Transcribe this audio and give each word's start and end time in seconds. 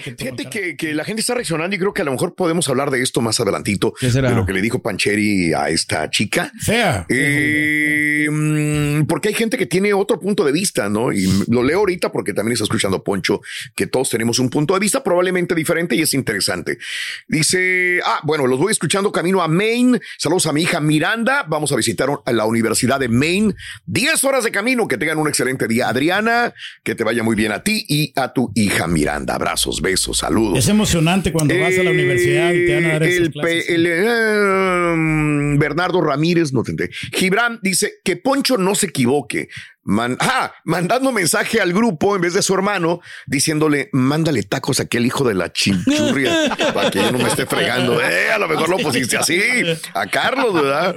Fíjate 0.00 0.46
que, 0.46 0.76
que 0.76 0.94
la 0.94 1.04
gente 1.04 1.20
está 1.20 1.34
reaccionando 1.34 1.74
y 1.74 1.78
creo 1.78 1.92
que 1.92 2.02
a 2.02 2.04
lo 2.04 2.12
mejor 2.12 2.34
podemos 2.34 2.68
hablar 2.68 2.90
de 2.90 3.02
esto 3.02 3.20
más 3.20 3.40
adelantito. 3.40 3.92
¿Qué 3.98 4.10
será? 4.10 4.30
De 4.30 4.36
lo 4.36 4.46
que 4.46 4.52
le 4.52 4.62
dijo 4.62 4.82
Pancheri 4.82 5.52
a 5.52 5.68
esta 5.68 6.10
chica. 6.10 6.52
Fea. 6.60 7.06
Eh, 7.08 8.28
porque 9.08 9.28
hay 9.28 9.34
gente 9.34 9.58
que 9.58 9.66
tiene 9.66 9.92
otro 9.92 10.18
punto 10.18 10.44
de 10.44 10.52
vista, 10.52 10.88
¿no? 10.88 11.12
Y 11.12 11.26
lo 11.48 11.62
leo 11.62 11.78
ahorita 11.80 12.12
porque 12.12 12.32
también 12.32 12.54
está 12.54 12.64
escuchando 12.64 13.02
Poncho, 13.02 13.40
que 13.74 13.86
todos 13.86 14.10
tenemos 14.10 14.38
un 14.38 14.50
punto 14.50 14.74
de 14.74 14.80
vista 14.80 15.02
probablemente 15.02 15.54
diferente 15.54 15.96
y 15.96 16.02
es 16.02 16.14
interesante. 16.14 16.78
Dice, 17.28 18.00
ah, 18.04 18.20
bueno, 18.24 18.46
los 18.46 18.58
voy 18.58 18.72
escuchando 18.72 19.12
camino 19.12 19.42
a 19.42 19.48
Maine. 19.48 20.00
Saludos 20.18 20.46
a 20.46 20.52
mi 20.52 20.62
hija 20.62 20.80
Miranda. 20.80 21.44
Vamos 21.48 21.72
a 21.72 21.76
visitar 21.76 22.08
a 22.24 22.32
la 22.32 22.44
Universidad 22.46 23.00
de 23.00 23.08
Maine. 23.08 23.54
10 23.86 24.24
horas 24.24 24.44
de 24.44 24.50
camino. 24.50 24.88
Que 24.88 24.98
tengan 24.98 25.18
un 25.18 25.28
excelente 25.28 25.66
día, 25.68 25.88
Adriana. 25.88 26.54
Que 26.82 26.94
te 26.94 27.04
vaya 27.04 27.22
muy 27.22 27.36
bien 27.36 27.52
a 27.52 27.62
ti 27.62 27.84
y 27.88 28.12
a 28.16 28.32
tu 28.32 28.52
hija 28.54 28.86
Miranda. 28.86 29.34
Abrazos, 29.34 29.80
besos, 29.84 30.18
saludos. 30.18 30.58
Es 30.58 30.68
emocionante 30.68 31.30
cuando 31.30 31.56
vas 31.56 31.78
a 31.78 31.84
la 31.84 31.92
universidad 31.92 32.52
y 32.52 32.66
te 32.66 32.74
van 32.74 32.84
a 32.86 32.88
dar 32.88 33.02
esas 33.04 33.26
el, 33.26 33.32
clases. 33.32 33.68
el, 33.68 33.86
eh, 33.86 35.56
Bernardo 35.58 36.00
Ramírez, 36.00 36.52
no 36.52 36.64
te. 36.64 36.90
Gibran 37.12 37.60
dice 37.62 37.94
que 38.02 38.16
Poncho 38.16 38.58
no 38.58 38.74
se 38.74 38.86
equivoque. 38.86 39.48
Man- 39.84 40.16
ah, 40.20 40.52
mandando 40.64 41.12
mensaje 41.12 41.60
al 41.60 41.72
grupo 41.72 42.16
en 42.16 42.22
vez 42.22 42.32
de 42.34 42.42
su 42.42 42.54
hermano, 42.54 43.00
diciéndole, 43.26 43.90
mándale 43.92 44.42
tacos 44.42 44.80
a 44.80 44.84
aquel 44.84 45.04
hijo 45.06 45.24
de 45.28 45.34
la 45.34 45.52
chinchurria 45.52 46.56
para 46.74 46.90
que 46.90 47.00
yo 47.02 47.12
no 47.12 47.18
me 47.18 47.28
esté 47.28 47.46
fregando. 47.46 48.00
Eh, 48.04 48.30
a 48.32 48.38
lo 48.38 48.48
mejor 48.48 48.68
lo 48.68 48.78
pusiste 48.78 49.16
así, 49.16 49.40
a 49.94 50.06
Carlos, 50.06 50.54
¿verdad? 50.54 50.94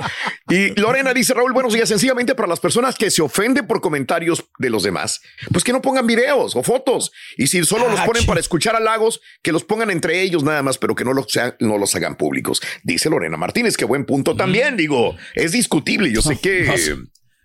Y 0.50 0.78
Lorena 0.80 1.14
dice, 1.14 1.34
Raúl, 1.34 1.54
buenos 1.54 1.74
días. 1.74 1.88
Sencillamente 1.90 2.36
para 2.36 2.48
las 2.48 2.60
personas 2.60 2.96
que 2.96 3.10
se 3.12 3.22
ofenden 3.22 3.66
por 3.68 3.82
comentarios 3.82 4.46
de 4.60 4.70
los 4.70 4.84
demás, 4.84 5.22
pues 5.52 5.64
que 5.64 5.72
no 5.74 5.82
pongan 5.82 6.06
videos 6.08 6.56
o 6.56 6.64
fotos. 6.64 7.12
Y 7.38 7.48
si 7.48 7.64
solo 7.66 7.90
los 7.90 8.00
ponen 8.02 8.26
para 8.26 8.40
escuchar 8.40 8.76
halagos, 8.76 9.22
que 9.42 9.52
los 9.52 9.64
pongan 9.64 9.90
entre 9.92 10.22
ellos 10.22 10.44
nada 10.44 10.64
más, 10.64 10.78
pero 10.78 10.96
que 10.96 11.04
no 11.06 11.14
los, 11.14 11.28
sean- 11.32 11.56
no 11.60 11.78
los 11.78 11.94
hagan 11.96 12.16
públicos. 12.16 12.62
Dice 12.84 13.10
Lorena 13.10 13.38
Martínez, 13.38 13.78
qué 13.78 13.86
buen 13.86 14.06
punto 14.06 14.36
también, 14.36 14.76
digo, 14.78 15.16
es 15.36 15.52
discutible. 15.52 16.12
Yo 16.12 16.22
sé 16.22 16.38
que... 16.40 16.66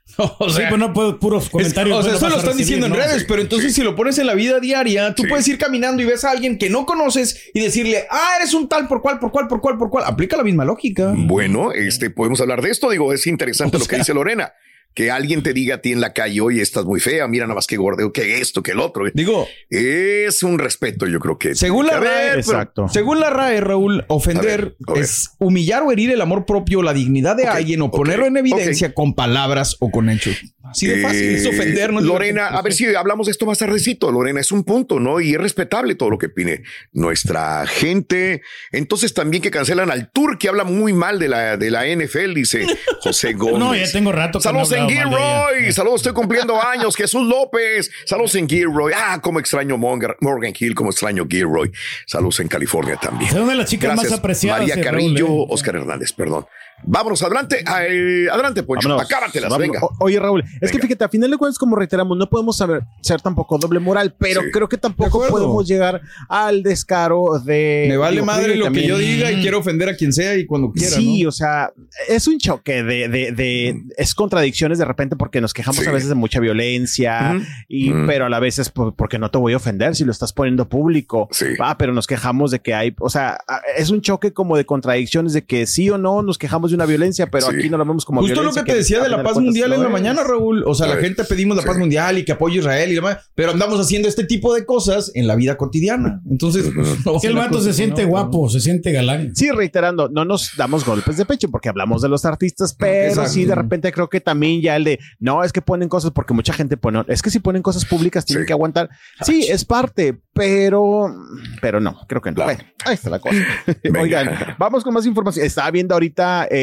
O 0.38 0.50
sea, 0.50 0.64
sí, 0.64 0.66
pues 0.68 0.78
no 0.78 0.92
puedo 0.92 1.18
puros 1.18 1.48
comentarios. 1.48 1.98
o 1.98 2.02
sea, 2.02 2.14
eso 2.16 2.28
lo 2.28 2.36
están 2.36 2.48
recibir, 2.56 2.58
diciendo 2.66 2.86
en 2.86 2.92
¿no? 2.92 2.98
redes, 2.98 3.24
pero 3.26 3.40
entonces 3.40 3.74
si 3.74 3.82
lo 3.82 3.96
pones 3.96 4.18
en 4.18 4.26
la 4.26 4.34
vida 4.34 4.60
diaria, 4.60 5.14
tú 5.14 5.22
Sí. 5.22 5.28
puedes 5.28 5.48
ir 5.48 5.56
caminando 5.58 6.02
y 6.02 6.04
ves 6.04 6.24
a 6.24 6.30
alguien 6.30 6.58
que 6.58 6.68
no 6.68 6.84
conoces 6.84 7.50
y 7.54 7.60
decirle, 7.60 8.04
ah, 8.10 8.34
eres 8.38 8.52
un 8.52 8.68
tal 8.68 8.88
por 8.88 9.00
cual, 9.00 9.18
por 9.18 9.30
cual, 9.32 9.48
por 9.48 9.60
cual, 9.60 9.78
por 9.78 9.88
cual. 9.90 10.04
Aplica 10.06 10.36
la 10.36 10.42
misma 10.44 10.64
lógica. 10.64 11.14
Bueno, 11.16 11.72
este, 11.72 12.10
podemos 12.10 12.40
hablar 12.40 12.60
de 12.62 12.70
esto. 12.70 12.90
Digo, 12.90 13.12
es 13.12 13.26
interesante 13.26 13.76
O 13.76 13.80
lo 13.80 13.86
que 13.86 13.96
dice 13.96 14.12
Lorena. 14.12 14.52
Que 14.94 15.10
alguien 15.10 15.42
te 15.42 15.52
diga 15.52 15.76
a 15.76 15.78
ti 15.78 15.92
en 15.92 16.00
la 16.00 16.12
calle, 16.12 16.40
oye, 16.40 16.60
estás 16.62 16.84
muy 16.84 17.00
fea, 17.00 17.26
mira 17.28 17.46
nada 17.46 17.54
más 17.54 17.66
que 17.66 17.76
gordeo, 17.76 18.12
que 18.12 18.40
esto, 18.40 18.62
que 18.62 18.72
el 18.72 18.80
otro. 18.80 19.04
Digo, 19.14 19.46
Es 19.70 20.42
un 20.42 20.58
respeto, 20.58 21.06
yo 21.06 21.18
creo 21.18 21.38
que. 21.38 21.54
según 21.54 21.86
la 21.86 21.98
ver, 21.98 22.08
RAE, 22.08 22.26
pero- 22.28 22.40
Exacto. 22.40 22.88
según 22.88 23.20
la 23.20 23.30
RAE, 23.30 23.60
Raúl, 23.60 24.04
ofender 24.08 24.42
A 24.42 24.46
ver, 24.64 24.76
a 24.88 24.92
ver. 24.94 25.02
es 25.02 25.30
humillar 25.38 25.82
o 25.82 25.92
herir 25.92 26.10
el 26.10 26.20
amor 26.20 26.44
propio, 26.46 26.82
la 26.82 26.92
dignidad 26.92 27.36
de 27.36 27.46
alguien 27.46 27.80
o 27.82 27.90
ponerlo 27.90 28.26
en 28.26 28.36
evidencia 28.36 28.92
con 28.94 29.14
palabras 29.14 29.76
o 29.80 29.90
con 29.90 30.10
hechos. 30.10 30.36
Así 30.64 30.86
de 30.86 31.02
fácil, 31.02 31.22
es 31.34 31.44
Eh, 31.44 31.48
ofender. 31.48 31.92
no 31.92 31.98
es 32.00 32.06
Lorena, 32.06 32.42
divertir. 32.42 32.58
a 32.58 32.62
ver 32.62 32.72
si 32.72 32.86
hablamos 32.94 33.26
de 33.26 33.32
esto 33.32 33.44
más 33.46 33.58
tardecito. 33.58 34.10
Lorena, 34.10 34.40
es 34.40 34.52
un 34.52 34.64
punto, 34.64 35.00
¿no? 35.00 35.20
Y 35.20 35.32
es 35.34 35.38
respetable 35.40 35.94
todo 35.96 36.08
lo 36.10 36.18
que 36.18 36.26
opine 36.26 36.62
nuestra 36.92 37.66
gente. 37.66 38.42
Entonces 38.70 39.12
también 39.12 39.42
que 39.42 39.50
cancelan 39.50 39.90
al 39.90 40.10
Tour, 40.12 40.38
que 40.38 40.48
habla 40.48 40.64
muy 40.64 40.92
mal 40.92 41.18
de 41.18 41.28
la, 41.28 41.56
de 41.56 41.70
la 41.70 41.86
NFL, 41.86 42.32
dice 42.34 42.64
José 43.00 43.32
Gómez. 43.34 43.58
No, 43.62 43.74
ya 43.76 43.90
tengo 43.92 44.12
rato 44.12 44.38
que 44.38 44.42
Saludos 44.44 44.70
no 44.70 44.76
en 44.82 44.88
Gilroy. 44.88 45.72
Saludos, 45.72 46.00
estoy 46.00 46.12
cumpliendo 46.12 46.60
años. 46.60 46.96
Jesús 46.96 47.26
López. 47.26 47.90
Saludos 48.04 48.34
en 48.34 48.48
Gilroy. 48.48 48.92
Ah, 48.94 49.18
cómo 49.20 49.38
extraño 49.38 49.76
Morgan, 49.78 50.54
Hill, 50.58 50.74
cómo 50.74 50.90
extraño 50.90 51.26
Gilroy. 51.28 51.70
Saludos 52.06 52.40
en 52.40 52.48
California 52.48 52.96
también. 52.96 53.30
Es 53.30 53.36
una 53.36 53.52
de 53.52 53.58
las 53.58 53.70
chicas 53.70 53.92
Gracias, 53.92 54.10
más 54.10 54.18
apreciadas. 54.18 54.60
María 54.60 54.74
Raúl, 54.76 54.84
Carrillo, 54.84 55.26
eh. 55.26 55.46
Oscar 55.48 55.76
Hernández, 55.76 56.12
perdón. 56.12 56.46
Vámonos 56.84 57.22
adelante. 57.22 57.62
Ay, 57.66 58.26
adelante, 58.30 58.62
Poncho. 58.62 58.88
Vámonos, 58.88 59.10
Acábatelas, 59.10 59.50
vámonos. 59.50 59.72
venga. 59.72 59.86
O- 59.86 60.04
oye, 60.04 60.18
Raúl, 60.18 60.44
es 60.60 60.70
que 60.72 60.78
fíjate, 60.78 61.04
a 61.04 61.08
final 61.08 61.30
de 61.30 61.36
cuentas, 61.36 61.58
como 61.58 61.76
reiteramos, 61.76 62.16
no 62.18 62.28
podemos 62.28 62.56
saber, 62.56 62.82
ser 63.00 63.20
tampoco 63.20 63.58
doble 63.58 63.78
moral, 63.80 64.14
pero 64.18 64.42
Sí. 64.42 64.50
creo 64.52 64.68
que 64.68 64.76
tampoco 64.78 65.26
podemos 65.28 65.66
llegar 65.66 66.00
al 66.28 66.62
descaro 66.62 67.38
de. 67.44 67.86
Me 67.88 67.96
vale 67.96 68.14
digo, 68.14 68.26
madre 68.26 68.56
lo 68.56 68.70
que 68.72 68.86
yo 68.86 68.98
diga 68.98 69.30
y 69.30 69.40
quiero 69.42 69.58
ofender 69.58 69.88
a 69.88 69.96
quien 69.96 70.12
sea 70.12 70.36
y 70.36 70.46
cuando 70.46 70.72
quiera. 70.72 70.90
Sí, 70.96 71.22
¿no? 71.22 71.28
o 71.28 71.32
sea, 71.32 71.72
es 72.08 72.26
un 72.26 72.38
choque 72.38 72.82
de, 72.82 73.08
de, 73.08 73.32
de- 73.32 73.82
es 73.96 74.14
contradicciones 74.14 74.78
de 74.78 74.84
repente 74.84 75.16
porque 75.16 75.40
nos 75.40 75.52
quejamos 75.54 75.82
Sí. 75.82 75.88
a 75.88 75.92
veces 75.92 76.08
de 76.08 76.14
mucha 76.14 76.40
violencia 76.40 77.40
y 77.68 77.92
pero 78.06 78.26
a 78.26 78.28
la 78.28 78.40
vez 78.40 78.58
es 78.58 78.68
por- 78.70 78.94
porque 78.94 79.18
no 79.18 79.30
te 79.30 79.38
voy 79.38 79.52
a 79.52 79.56
ofender 79.56 79.94
si 79.94 80.04
lo 80.04 80.12
estás 80.12 80.32
poniendo 80.32 80.68
público. 80.68 81.28
Sí. 81.30 81.46
Ah, 81.60 81.76
pero 81.78 81.92
nos 81.92 82.06
quejamos 82.06 82.50
de 82.50 82.60
que 82.60 82.74
hay, 82.74 82.94
o 82.98 83.10
sea, 83.10 83.38
es 83.76 83.90
un 83.90 84.00
choque 84.00 84.32
como 84.32 84.56
de 84.56 84.64
contradicciones 84.66 85.32
de 85.32 85.44
que 85.44 85.66
sí 85.66 85.88
o 85.90 85.98
no 85.98 86.22
nos 86.22 86.38
quejamos 86.38 86.71
de 86.72 86.76
una 86.76 86.86
violencia, 86.86 87.26
pero 87.28 87.46
Sí. 87.46 87.56
aquí 87.56 87.70
no 87.70 87.78
lo 87.78 87.84
vemos 87.84 88.04
como 88.04 88.20
Justo 88.20 88.42
lo 88.42 88.52
que 88.52 88.62
te 88.62 88.74
decía 88.74 89.00
de 89.02 89.08
la 89.08 89.22
paz 89.22 89.38
mundial 89.38 89.70
no 89.70 89.76
en 89.76 89.82
la 89.84 89.88
mañana, 89.88 90.22
Raúl. 90.24 90.64
O 90.66 90.74
sea, 90.74 90.86
la 90.88 90.96
gente 90.96 91.24
pedimos 91.24 91.56
la 91.56 91.62
sí. 91.62 91.68
paz 91.68 91.78
mundial 91.78 92.18
y 92.18 92.24
que 92.24 92.32
apoye 92.32 92.56
a 92.56 92.60
Israel 92.60 92.90
y 92.92 92.94
demás, 92.96 93.18
pero 93.34 93.52
andamos 93.52 93.78
haciendo 93.80 94.08
este 94.08 94.24
tipo 94.24 94.54
de 94.54 94.64
cosas 94.66 95.10
en 95.14 95.26
la 95.26 95.36
vida 95.36 95.56
cotidiana. 95.56 96.20
Entonces, 96.30 96.70
no 97.04 97.20
Que 97.20 97.28
el 97.28 97.34
vato 97.34 97.60
se 97.60 97.72
siente 97.72 98.02
¿no? 98.02 98.08
guapo, 98.08 98.48
se 98.48 98.60
siente 98.60 98.92
galán. 98.92 99.34
Sí, 99.36 99.50
reiterando, 99.50 100.08
no 100.08 100.24
nos 100.24 100.52
damos 100.56 100.84
golpes 100.84 101.16
de 101.16 101.24
pecho 101.24 101.48
porque 101.50 101.68
hablamos 101.68 102.02
de 102.02 102.08
los 102.08 102.24
artistas, 102.24 102.74
pero 102.78 103.08
Exacto. 103.10 103.30
sí 103.30 103.44
de 103.44 103.54
repente 103.54 103.92
creo 103.92 104.08
que 104.08 104.20
también 104.20 104.60
ya 104.60 104.76
el 104.76 104.84
de 104.84 104.98
no 105.20 105.44
es 105.44 105.52
que 105.52 105.62
ponen 105.62 105.88
cosas 105.88 106.10
porque 106.12 106.34
mucha 106.34 106.52
gente 106.52 106.76
pone, 106.76 107.02
es 107.08 107.22
que 107.22 107.30
si 107.30 107.38
ponen 107.38 107.62
cosas 107.62 107.84
públicas 107.84 108.24
tienen 108.24 108.44
Sí. 108.44 108.46
que 108.46 108.52
aguantar. 108.52 108.88
Sí, 109.22 109.46
es 109.48 109.64
parte, 109.64 110.18
pero 110.32 111.14
pero 111.60 111.80
no, 111.80 111.98
creo 112.08 112.20
que 112.20 112.30
no. 112.30 112.36
Claro. 112.36 112.54
Bueno, 112.54 112.70
ahí 112.84 112.94
está 112.94 113.10
la 113.10 113.18
cosa. 113.18 113.36
Venga. 113.84 114.00
Oigan, 114.00 114.30
vamos 114.58 114.82
con 114.84 114.94
más 114.94 115.06
información. 115.06 115.44
Estaba 115.44 115.70
viendo 115.70 115.94
ahorita 115.94 116.46
eh, 116.50 116.61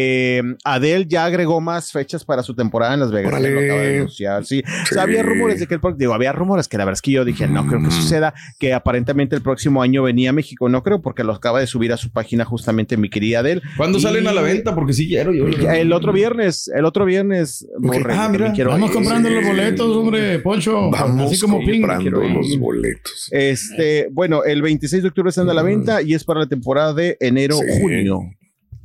Adele 0.63 1.05
ya 1.07 1.25
agregó 1.25 1.61
más 1.61 1.91
fechas 1.91 2.23
para 2.25 2.43
su 2.43 2.55
temporada 2.55 2.93
en 2.93 2.99
Las 2.99 3.11
Vegas. 3.11 3.31
Ya 3.31 3.39
lo 3.49 3.59
acaba 3.59 3.81
de 3.81 3.95
anunciar, 3.97 4.45
sí. 4.45 4.63
O 4.65 4.85
Sí. 4.87 4.93
sea, 4.93 5.03
había 5.03 5.23
rumores 5.23 5.59
de 5.59 5.67
que 5.67 5.75
el 5.75 5.81
digo, 5.97 6.13
había 6.13 6.31
rumores 6.31 6.67
que 6.67 6.77
la 6.77 6.85
verdad 6.85 6.97
es 6.97 7.01
que 7.01 7.11
yo 7.11 7.25
dije, 7.25 7.47
no 7.47 7.65
creo 7.67 7.79
que 7.81 7.87
Mm. 7.87 7.91
suceda, 7.91 8.33
que 8.59 8.73
aparentemente 8.73 9.35
el 9.35 9.41
próximo 9.41 9.81
año 9.81 10.03
venía 10.03 10.29
a 10.31 10.33
México, 10.33 10.69
no 10.69 10.83
creo, 10.83 11.01
porque 11.01 11.23
lo 11.23 11.33
acaba 11.33 11.59
de 11.59 11.67
subir 11.67 11.91
a 11.93 11.97
su 11.97 12.11
página 12.11 12.45
justamente 12.45 12.97
mi 12.97 13.09
querida 13.09 13.39
Adele. 13.39 13.61
¿Cuándo 13.77 13.97
Y- 13.97 14.01
salen 14.01 14.27
a 14.27 14.33
la 14.33 14.41
venta? 14.41 14.75
Porque 14.75 14.93
sí 14.93 15.07
quiero 15.07 15.31
yo. 15.33 15.47
ya 15.49 15.75
El 15.77 15.91
otro 15.93 16.13
viernes, 16.13 16.69
el 16.73 16.85
otro 16.85 17.05
viernes. 17.05 17.67
Borre, 17.77 18.13
Ah, 18.15 18.29
mira. 18.29 18.51
quiero 18.53 18.71
Vamos 18.71 18.89
ir. 18.89 18.95
comprando 18.95 19.29
los 19.29 19.45
boletos, 19.45 19.95
hombre, 19.97 20.39
Poncho. 20.39 20.89
Vamos 20.91 21.31
así 21.31 21.39
como 21.41 21.59
Ping. 21.59 21.81
comprando 21.81 22.01
quiero 22.01 22.23
ir. 22.23 22.31
los 22.35 22.57
boletos. 22.59 23.29
Este, 23.31 24.07
bueno, 24.11 24.43
el 24.43 24.61
26 24.61 25.01
de 25.03 25.09
octubre 25.09 25.29
están 25.29 25.49
a 25.49 25.53
la 25.53 25.63
venta 25.63 26.01
y 26.01 26.13
es 26.13 26.23
para 26.23 26.41
la 26.41 26.47
temporada 26.47 26.93
de 26.93 27.17
Sí. 27.19 27.27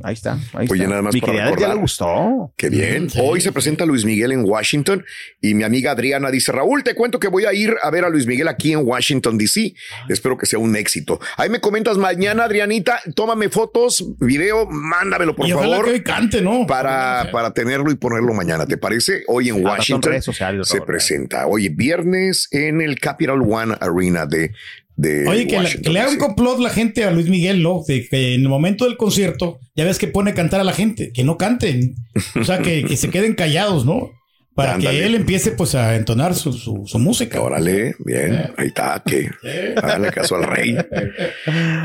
Ahí 0.03 0.15
está. 0.15 0.39
Ahí 0.55 0.67
Oye, 0.71 0.83
está. 0.83 0.89
nada 0.91 1.03
más 1.03 1.15
Mi 1.15 1.21
para 1.21 1.35
ya 1.35 1.45
recordar. 1.47 1.69
le 1.77 1.81
gustó. 1.81 2.53
Qué 2.57 2.69
bien. 2.69 3.09
Hoy 3.23 3.41
se 3.41 3.53
presenta 3.53 3.87
Luis 3.87 4.05
Miguel 4.05 4.33
en 4.33 4.45
Washington 4.45 5.05
y 5.41 5.55
mi 5.55 5.63
amiga 5.63 5.93
Adriana 5.93 6.31
dice, 6.31 6.51
Raúl, 6.53 6.83
te 6.83 6.95
cuento 6.95 7.21
que 7.21 7.29
voy 7.29 7.45
a 7.45 7.53
ir 7.53 7.75
a 7.81 7.91
ver 7.91 8.05
a 8.05 8.09
Luis 8.09 8.27
Miguel 8.27 8.49
aquí 8.49 8.73
en 8.73 8.81
Washington, 8.87 9.39
D.C. 9.39 9.75
Espero 10.09 10.37
que 10.37 10.47
sea 10.47 10.59
un 10.59 10.75
éxito. 10.75 11.21
Ahí 11.37 11.49
me 11.49 11.61
comentas 11.61 11.97
mañana, 11.97 12.45
Adrianita, 12.45 13.01
tómame 13.15 13.49
fotos, 13.51 14.05
video, 14.19 14.67
mándamelo 14.67 15.37
por 15.37 15.47
y 15.47 15.53
favor. 15.53 15.85
que 15.85 15.91
hoy 15.93 16.03
cante, 16.03 16.43
¿no? 16.43 16.67
Para, 16.67 17.29
para 17.31 17.53
tenerlo 17.53 17.91
y 17.91 17.95
ponerlo 17.95 18.35
mañana, 18.35 18.67
¿te 18.67 18.77
parece? 18.77 19.23
Hoy 19.29 19.49
en 19.49 19.57
Ah, 19.65 19.71
Washington 19.71 20.11
redes 20.11 20.25
sociales, 20.25 20.67
se 20.69 20.81
presenta. 20.81 21.47
Hoy 21.47 21.69
viernes 21.69 22.49
en 22.51 22.81
el 22.81 22.99
Capital 22.99 23.41
One 23.43 23.75
Arena 23.81 24.27
de, 24.27 24.51
de 24.97 25.27
Oye, 25.29 25.47
que, 25.47 25.57
la- 25.57 25.63
Washington. 25.63 25.83
que 25.83 25.91
le 25.91 26.01
haga 26.01 26.11
un 26.11 26.19
complot 26.19 26.61
la 26.61 26.71
gente 26.71 27.05
a 27.05 27.11
Luis 27.11 27.29
Miguel, 27.29 27.63
¿no? 27.63 27.83
De 27.87 28.07
que 28.09 28.35
en 28.35 28.43
el 28.43 28.49
momento 28.49 28.85
del 28.85 28.97
concierto, 28.97 29.59
ya 29.75 29.85
ves 29.85 29.99
que 29.99 30.07
pone 30.09 30.31
a 30.31 30.35
cantar 30.35 30.61
a 30.61 30.65
la 30.65 30.73
gente, 30.73 31.13
que 31.13 31.25
no 31.25 31.37
canten. 31.37 31.95
O 32.41 32.45
sea, 32.45 32.59
que, 32.61 32.85
que 32.85 32.97
se 32.97 33.11
queden 33.11 33.35
callados, 33.35 33.85
¿no? 33.85 34.11
Para 34.55 34.75
Ándale. 34.75 35.01
que 35.01 35.05
él 35.07 35.17
empiece 35.17 35.51
pues 35.51 35.75
a 35.75 35.97
entonar 35.97 36.33
su, 36.37 36.53
su, 36.53 36.85
su 36.87 36.99
música. 37.01 37.41
Órale, 37.41 37.97
bien, 37.99 38.53
ahí 38.57 38.69
está, 38.69 39.03
que 39.05 39.29
háganle 39.75 40.13
caso 40.13 40.37
al 40.37 40.45
rey. 40.45 40.77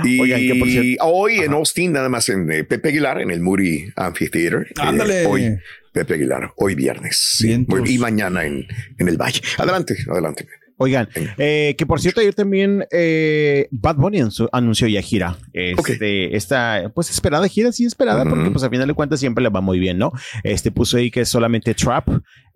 Y 0.06 0.20
Oigan, 0.22 0.40
que 0.42 0.56
por 0.56 0.68
cierto- 0.70 1.04
hoy 1.06 1.40
en 1.40 1.54
Austin, 1.54 1.94
nada 1.94 2.10
más 2.10 2.30
en 2.30 2.52
eh, 2.52 2.64
Pepe 2.64 2.90
Aguilar, 2.90 3.22
en 3.22 3.32
el 3.32 3.40
Moody 3.40 3.86
Amphitheater. 3.96 4.68
eh, 4.70 4.74
Ándale. 4.78 5.26
hoy, 5.26 5.58
Pepe 5.92 6.14
Aguilar, 6.14 6.52
hoy 6.58 6.76
viernes. 6.76 7.18
Sí, 7.40 7.66
y 7.88 7.98
mañana 7.98 8.46
en, 8.46 8.68
en 9.00 9.08
el 9.08 9.18
Valle. 9.18 9.42
Adelante, 9.58 9.96
adelante. 10.08 10.46
Oigan, 10.82 11.10
eh, 11.38 11.76
que 11.78 11.86
por 11.86 12.00
cierto, 12.02 12.22
ayer 12.22 12.34
también 12.34 12.86
eh, 12.92 13.68
Bad 13.70 13.98
Bunny 13.98 14.20
anunció- 14.52 14.88
ya 14.88 15.02
gira. 15.02 15.38
Este, 15.92 16.36
Esta, 16.38 16.92
pues 16.96 17.10
esperada 17.10 17.48
gira, 17.48 17.72
sí 17.72 17.86
esperada, 17.86 18.24
porque 18.30 18.50
pues 18.50 18.64
al 18.64 18.70
final 18.70 18.88
de 18.88 18.94
cuentas 18.94 19.20
siempre 19.20 19.44
le 19.44 19.50
va 19.50 19.62
muy 19.62 19.78
bien, 19.78 19.98
¿no? 19.98 20.12
Este 20.44 20.72
puso 20.72 20.98
ahí 20.98 21.12
que 21.12 21.22
es 21.22 21.30
solamente 21.30 21.74
Trap. 21.74 22.08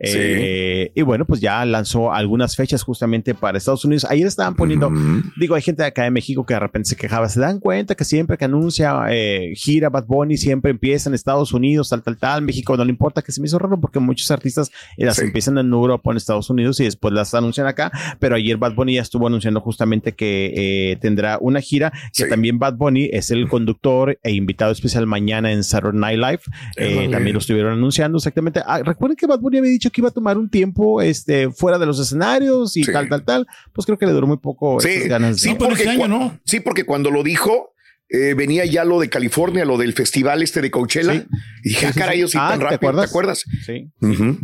Eh, 0.06 0.92
y 0.96 1.02
bueno, 1.02 1.26
pues 1.26 1.40
ya 1.42 1.64
lanzó 1.66 2.12
algunas 2.14 2.56
fechas 2.56 2.84
justamente 2.84 3.34
para 3.34 3.58
Estados 3.58 3.86
Unidos. 3.86 4.06
Ayer 4.10 4.28
estaban 4.28 4.56
poniendo, 4.56 4.92
digo, 5.38 5.56
hay 5.56 5.62
gente 5.62 5.82
de 5.84 5.88
acá 5.88 6.04
de 6.04 6.12
México 6.12 6.46
que 6.46 6.54
de 6.54 6.60
repente 6.60 6.90
se 6.90 6.96
quejaba. 6.96 7.30
Se 7.30 7.40
dan 7.40 7.60
cuenta 7.60 7.96
que 7.96 8.04
siempre 8.06 8.38
que 8.38 8.46
anuncia 8.46 9.06
eh, 9.10 9.54
gira 9.56 9.90
Bad 9.90 10.06
Bunny, 10.06 10.38
siempre 10.38 10.72
empieza 10.72 11.10
en 11.10 11.16
Estados 11.16 11.54
Unidos, 11.54 11.90
tal, 11.90 12.04
tal, 12.04 12.18
tal. 12.18 12.42
México 12.42 12.76
no 12.78 12.84
le 12.86 12.90
importa, 12.92 13.22
que 13.22 13.32
se 13.32 13.42
me 13.42 13.48
hizo 13.48 13.58
raro 13.60 13.80
porque 13.80 14.00
muchos 14.00 14.30
artistas 14.32 14.72
eh, 14.98 15.06
las 15.06 15.18
Sí. 15.18 15.24
empiezan 15.26 15.58
en 15.58 15.72
Europa 15.72 16.12
en 16.12 16.18
Estados 16.18 16.50
Unidos 16.50 16.80
y 16.80 16.84
después 16.86 17.14
las 17.14 17.34
anuncian 17.34 17.68
acá. 17.68 17.92
Pero 18.20 18.36
ayer 18.36 18.58
Bad 18.58 18.74
Bunny 18.74 18.96
ya 18.96 19.02
estuvo 19.02 19.28
anunciando 19.28 19.62
justamente 19.62 20.14
que 20.14 20.54
eh, 20.92 20.98
tendrá 20.98 21.38
una 21.40 21.62
gira, 21.62 21.92
que 21.92 22.24
Sí. 22.24 22.30
también 22.30 22.60
Bad 22.60 22.76
Bunny 22.76 23.10
es 23.14 23.32
el 23.32 23.48
conductor 23.48 24.18
e 24.24 24.32
invitado 24.32 24.72
especial 24.72 25.06
mañana 25.08 25.52
en 25.52 25.64
Saturday 25.64 26.00
Night 26.00 26.20
Live. 26.20 26.42
Eh, 26.78 27.08
también 27.12 27.34
lo 27.34 27.40
estuvieron 27.40 27.74
anunciando 27.74 28.18
exactamente. 28.18 28.62
Ah, 28.66 28.82
recuerden 28.84 29.16
que 29.16 29.28
Bad 29.28 29.40
Bunny 29.40 29.60
había 29.60 29.72
dicho 29.72 29.90
que 29.94 30.02
iba 30.02 30.10
a 30.10 30.12
tomar 30.12 30.38
un 30.38 30.50
tiempo 30.50 31.02
este, 31.02 31.50
fuera 31.52 31.78
de 31.80 31.86
los 31.86 31.98
escenarios 32.00 32.76
y 32.76 32.84
Sí. 32.84 32.92
tal, 32.92 33.08
tal, 33.08 33.24
tal. 33.24 33.48
Pues 33.74 33.86
creo 33.86 33.98
que 33.98 34.06
le 34.06 34.12
duró 34.12 34.28
muy 34.28 34.38
poco 34.38 34.82
Sí, 34.82 34.90
esas 34.90 35.08
ganas. 35.08 35.40
sí. 35.40 35.50
Por 35.56 35.70
porque 35.70 35.84
este 35.84 35.90
año, 35.96 36.08
¿no? 36.10 36.38
sí, 36.46 36.60
porque 36.60 36.84
cuando 36.84 37.10
lo 37.12 37.24
dijo, 37.24 37.70
eh, 38.10 38.36
venía 38.36 38.64
ya 38.66 38.84
lo 38.86 39.00
de 39.00 39.10
California, 39.10 39.66
lo 39.66 39.78
del 39.78 39.94
festival 39.94 40.44
este 40.44 40.62
de 40.62 40.70
Coachella. 40.70 41.14
Sí. 41.14 41.24
Y 41.64 41.70
dije, 41.70 41.80
Sí, 41.80 41.86
ah, 41.88 41.94
sí, 41.94 42.00
caray, 42.00 42.20
yo 42.20 42.28
sí 42.28 42.38
Ah, 42.40 42.50
tan 42.50 42.60
¿te 42.60 42.66
rápido. 42.66 42.70
¿Te 42.70 42.86
acuerdas? 43.06 43.10
acuerdas? 43.10 43.44
Sí. 43.66 43.92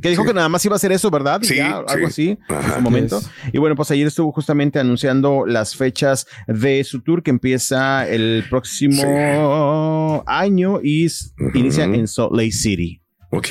Que 0.01 0.09
dijo 0.09 0.23
sí. 0.23 0.27
que 0.29 0.33
nada 0.33 0.49
más 0.49 0.65
iba 0.65 0.73
a 0.73 0.77
hacer 0.77 0.91
eso, 0.91 1.11
¿verdad? 1.11 1.41
Sí, 1.43 1.57
ya, 1.57 1.83
sí. 1.87 1.93
algo 1.93 2.07
así 2.07 2.29
en 2.47 2.73
su 2.75 2.81
momento. 2.81 3.19
Yes. 3.19 3.29
Y 3.53 3.57
bueno, 3.59 3.75
pues 3.75 3.91
ayer 3.91 4.07
estuvo 4.07 4.31
justamente 4.31 4.79
anunciando 4.79 5.45
las 5.45 5.75
fechas 5.75 6.25
de 6.47 6.83
su 6.83 7.01
tour 7.01 7.21
que 7.21 7.29
empieza 7.29 8.07
el 8.09 8.43
próximo 8.49 10.23
año 10.25 10.79
y 10.81 11.07
inicia 11.53 11.83
en 11.83 12.07
Salt 12.07 12.31
Lake 12.33 12.51
City. 12.53 13.01
Ok. 13.31 13.47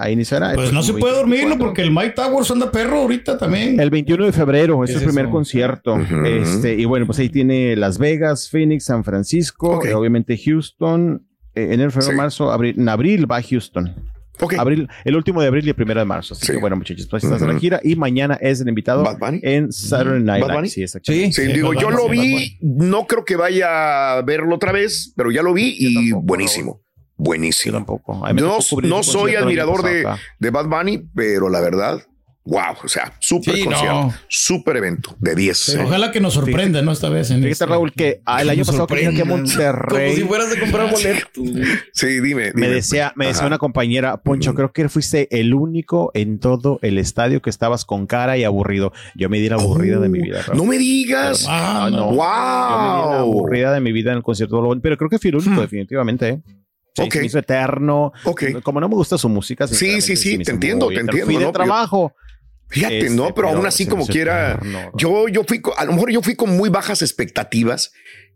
Ahí 0.00 0.12
iniciará. 0.14 0.52
Pues 0.54 0.72
no 0.72 0.82
se 0.82 0.92
puede 0.94 1.14
dormirlo 1.14 1.50
24. 1.56 1.66
porque 1.66 1.82
el 1.82 1.90
Mike 1.92 2.10
Towers 2.10 2.50
anda 2.50 2.70
perro 2.72 2.98
ahorita 3.02 3.38
también. 3.38 3.78
El 3.78 3.90
21 3.90 4.26
de 4.26 4.32
febrero 4.32 4.82
es 4.82 4.90
¿Qué 4.90 4.96
el 4.98 5.04
primer 5.04 5.26
eso? 5.26 5.32
concierto. 5.32 5.96
Este, 6.24 6.74
y 6.74 6.84
bueno, 6.84 7.06
pues 7.06 7.18
ahí 7.20 7.28
tiene 7.28 7.76
Las 7.76 7.98
Vegas, 7.98 8.48
Phoenix, 8.50 8.84
San 8.86 9.04
Francisco, 9.04 9.84
eh, 9.84 9.94
obviamente 9.94 10.36
Houston. 10.36 11.26
eh, 11.54 11.68
enero, 11.72 11.90
febrero, 11.90 12.12
Sí. 12.12 12.16
marzo, 12.16 12.50
abril. 12.50 12.74
En 12.78 12.88
abril 12.88 13.30
va 13.30 13.36
a 13.36 13.42
Houston. 13.42 13.94
Ok. 14.40 14.54
Abril, 14.58 14.88
el 15.04 15.14
último 15.16 15.40
de 15.42 15.48
abril 15.48 15.66
y 15.66 15.68
el 15.68 15.74
primero 15.74 16.00
de 16.00 16.06
marzo. 16.06 16.32
Así 16.34 16.46
Sí. 16.46 16.52
que 16.52 16.58
bueno, 16.58 16.74
muchachos, 16.76 17.06
pues 17.08 17.22
estás 17.22 17.42
en 17.42 17.48
la 17.48 17.58
gira 17.60 17.78
y 17.84 17.94
mañana 17.94 18.38
es 18.40 18.60
el 18.62 18.68
invitado 18.68 19.04
Bad 19.04 19.18
Bunny. 19.18 19.40
en 19.42 19.70
Saturday 19.70 20.22
Night 20.22 20.40
Bad 20.40 20.48
Live. 20.48 20.56
Bunny. 20.60 20.68
Sí. 20.70 20.84
Sí. 20.88 21.30
Sí, 21.32 21.42
digo, 21.52 21.74
yo 21.74 21.90
Bunny, 21.90 21.96
lo 21.96 22.08
vi, 22.08 22.58
no 22.62 23.06
creo 23.06 23.24
que 23.26 23.36
vaya 23.36 24.14
a 24.16 24.22
verlo 24.22 24.54
otra 24.56 24.72
vez, 24.72 25.12
pero 25.14 25.30
ya 25.30 25.42
lo 25.42 25.52
vi 25.52 25.76
y 25.78 25.94
tampoco, 26.10 26.26
buenísimo, 27.22 27.72
Yo 27.72 27.78
tampoco. 27.78 28.24
A 28.26 28.32
me 28.32 28.40
No, 28.40 28.58
no 28.82 29.02
soy 29.02 29.34
admirador 29.36 29.82
de, 29.82 30.06
de 30.38 30.50
Bad 30.50 30.66
Bunny, 30.66 30.98
pero 31.14 31.48
la 31.48 31.60
verdad, 31.60 32.00
wow, 32.44 32.74
o 32.82 32.88
sea, 32.88 33.12
súper 33.20 33.54
Sí, 33.54 33.64
concierto, 33.64 33.94
no. 33.94 34.14
súper 34.28 34.76
evento 34.78 35.14
de 35.20 35.36
10. 35.36 35.76
Ojalá 35.84 36.10
que 36.10 36.20
nos 36.20 36.34
sorprenda, 36.34 36.82
¿no? 36.82 36.90
Esta 36.90 37.08
vez. 37.08 37.30
En 37.30 37.36
Fíjate, 37.36 37.52
este- 37.52 37.66
Raúl, 37.66 37.92
que 37.92 38.20
ah, 38.26 38.42
el 38.42 38.50
año 38.50 38.64
pasado 38.64 38.88
que 38.88 38.96
vine 38.96 39.08
aquí 39.10 39.20
a. 39.20 39.24
Monterrey. 39.24 40.10
Como 40.10 40.16
si 40.16 40.22
fueras 40.24 40.50
de 40.50 40.58
comprar 40.58 40.90
boletos. 40.90 41.30
Sí, 41.92 42.06
dime. 42.20 42.52
Me 42.54 42.62
dime. 42.62 42.68
decía, 42.68 43.12
me 43.14 43.26
decía 43.28 43.46
una 43.46 43.58
compañera, 43.58 44.16
Poncho, 44.22 44.54
creo 44.54 44.72
que 44.72 44.88
fuiste 44.88 45.28
el 45.38 45.54
único 45.54 46.10
en 46.14 46.40
todo 46.40 46.80
el 46.82 46.98
estadio 46.98 47.40
que 47.40 47.50
estabas 47.50 47.84
con 47.84 48.08
cara 48.08 48.36
y 48.36 48.42
aburrido. 48.42 48.92
Yo 49.14 49.28
me 49.28 49.38
di 49.38 49.48
la 49.48 49.54
aburrida 49.56 50.00
de 50.00 50.08
mi 50.08 50.20
vida. 50.20 50.42
Raúl. 50.42 50.58
No 50.58 50.64
me 50.64 50.78
digas. 50.78 51.46
Ah, 51.48 51.88
no. 51.92 51.98
Yo 51.98 52.04
me 52.06 52.10
di 52.10 52.16
la 52.18 52.24
wow. 53.06 53.18
aburrida 53.20 53.72
de 53.72 53.80
mi 53.80 53.92
vida 53.92 54.10
en 54.10 54.16
el 54.16 54.22
concierto 54.24 54.60
pero 54.82 54.96
creo 54.96 55.08
que 55.08 55.18
fui 55.20 55.30
el 55.30 55.36
único, 55.36 55.52
Hmm. 55.52 55.60
definitivamente. 55.60 56.28
¿eh? 56.28 56.42
Se 56.94 57.08
me 57.20 57.26
hizo 57.26 57.38
eterno. 57.38 58.12
Ok. 58.24 58.44
Como 58.62 58.80
no 58.80 58.88
me 58.88 58.94
gusta 58.94 59.16
su 59.18 59.28
música. 59.28 59.66
Sí, 59.66 60.00
sí, 60.02 60.16
sí, 60.16 60.38
te 60.38 60.50
entiendo, 60.50 60.88
te 60.88 61.00
entiendo, 61.00 61.24
Fui 61.26 61.34
de 61.36 61.40
¿no? 61.40 61.46
Yo- 61.48 61.52
trabajo. 61.52 62.14
Fíjate, 62.68 62.98
Este, 63.00 63.10
no, 63.10 63.34
pero 63.34 63.48
aún 63.50 63.66
así 63.66 63.84
como 63.86 64.06
quiera, 64.06 64.52
eterno. 64.54 64.92
yo, 64.96 65.28
yo 65.28 65.44
fui, 65.44 65.60
con- 65.60 65.74
a 65.76 65.84
lo 65.84 65.92
mejor 65.92 66.10
yo 66.10 66.22
fui 66.22 66.34
con 66.36 66.56
muy 66.56 66.70
bajas 66.70 67.02
expectativas 67.02 67.92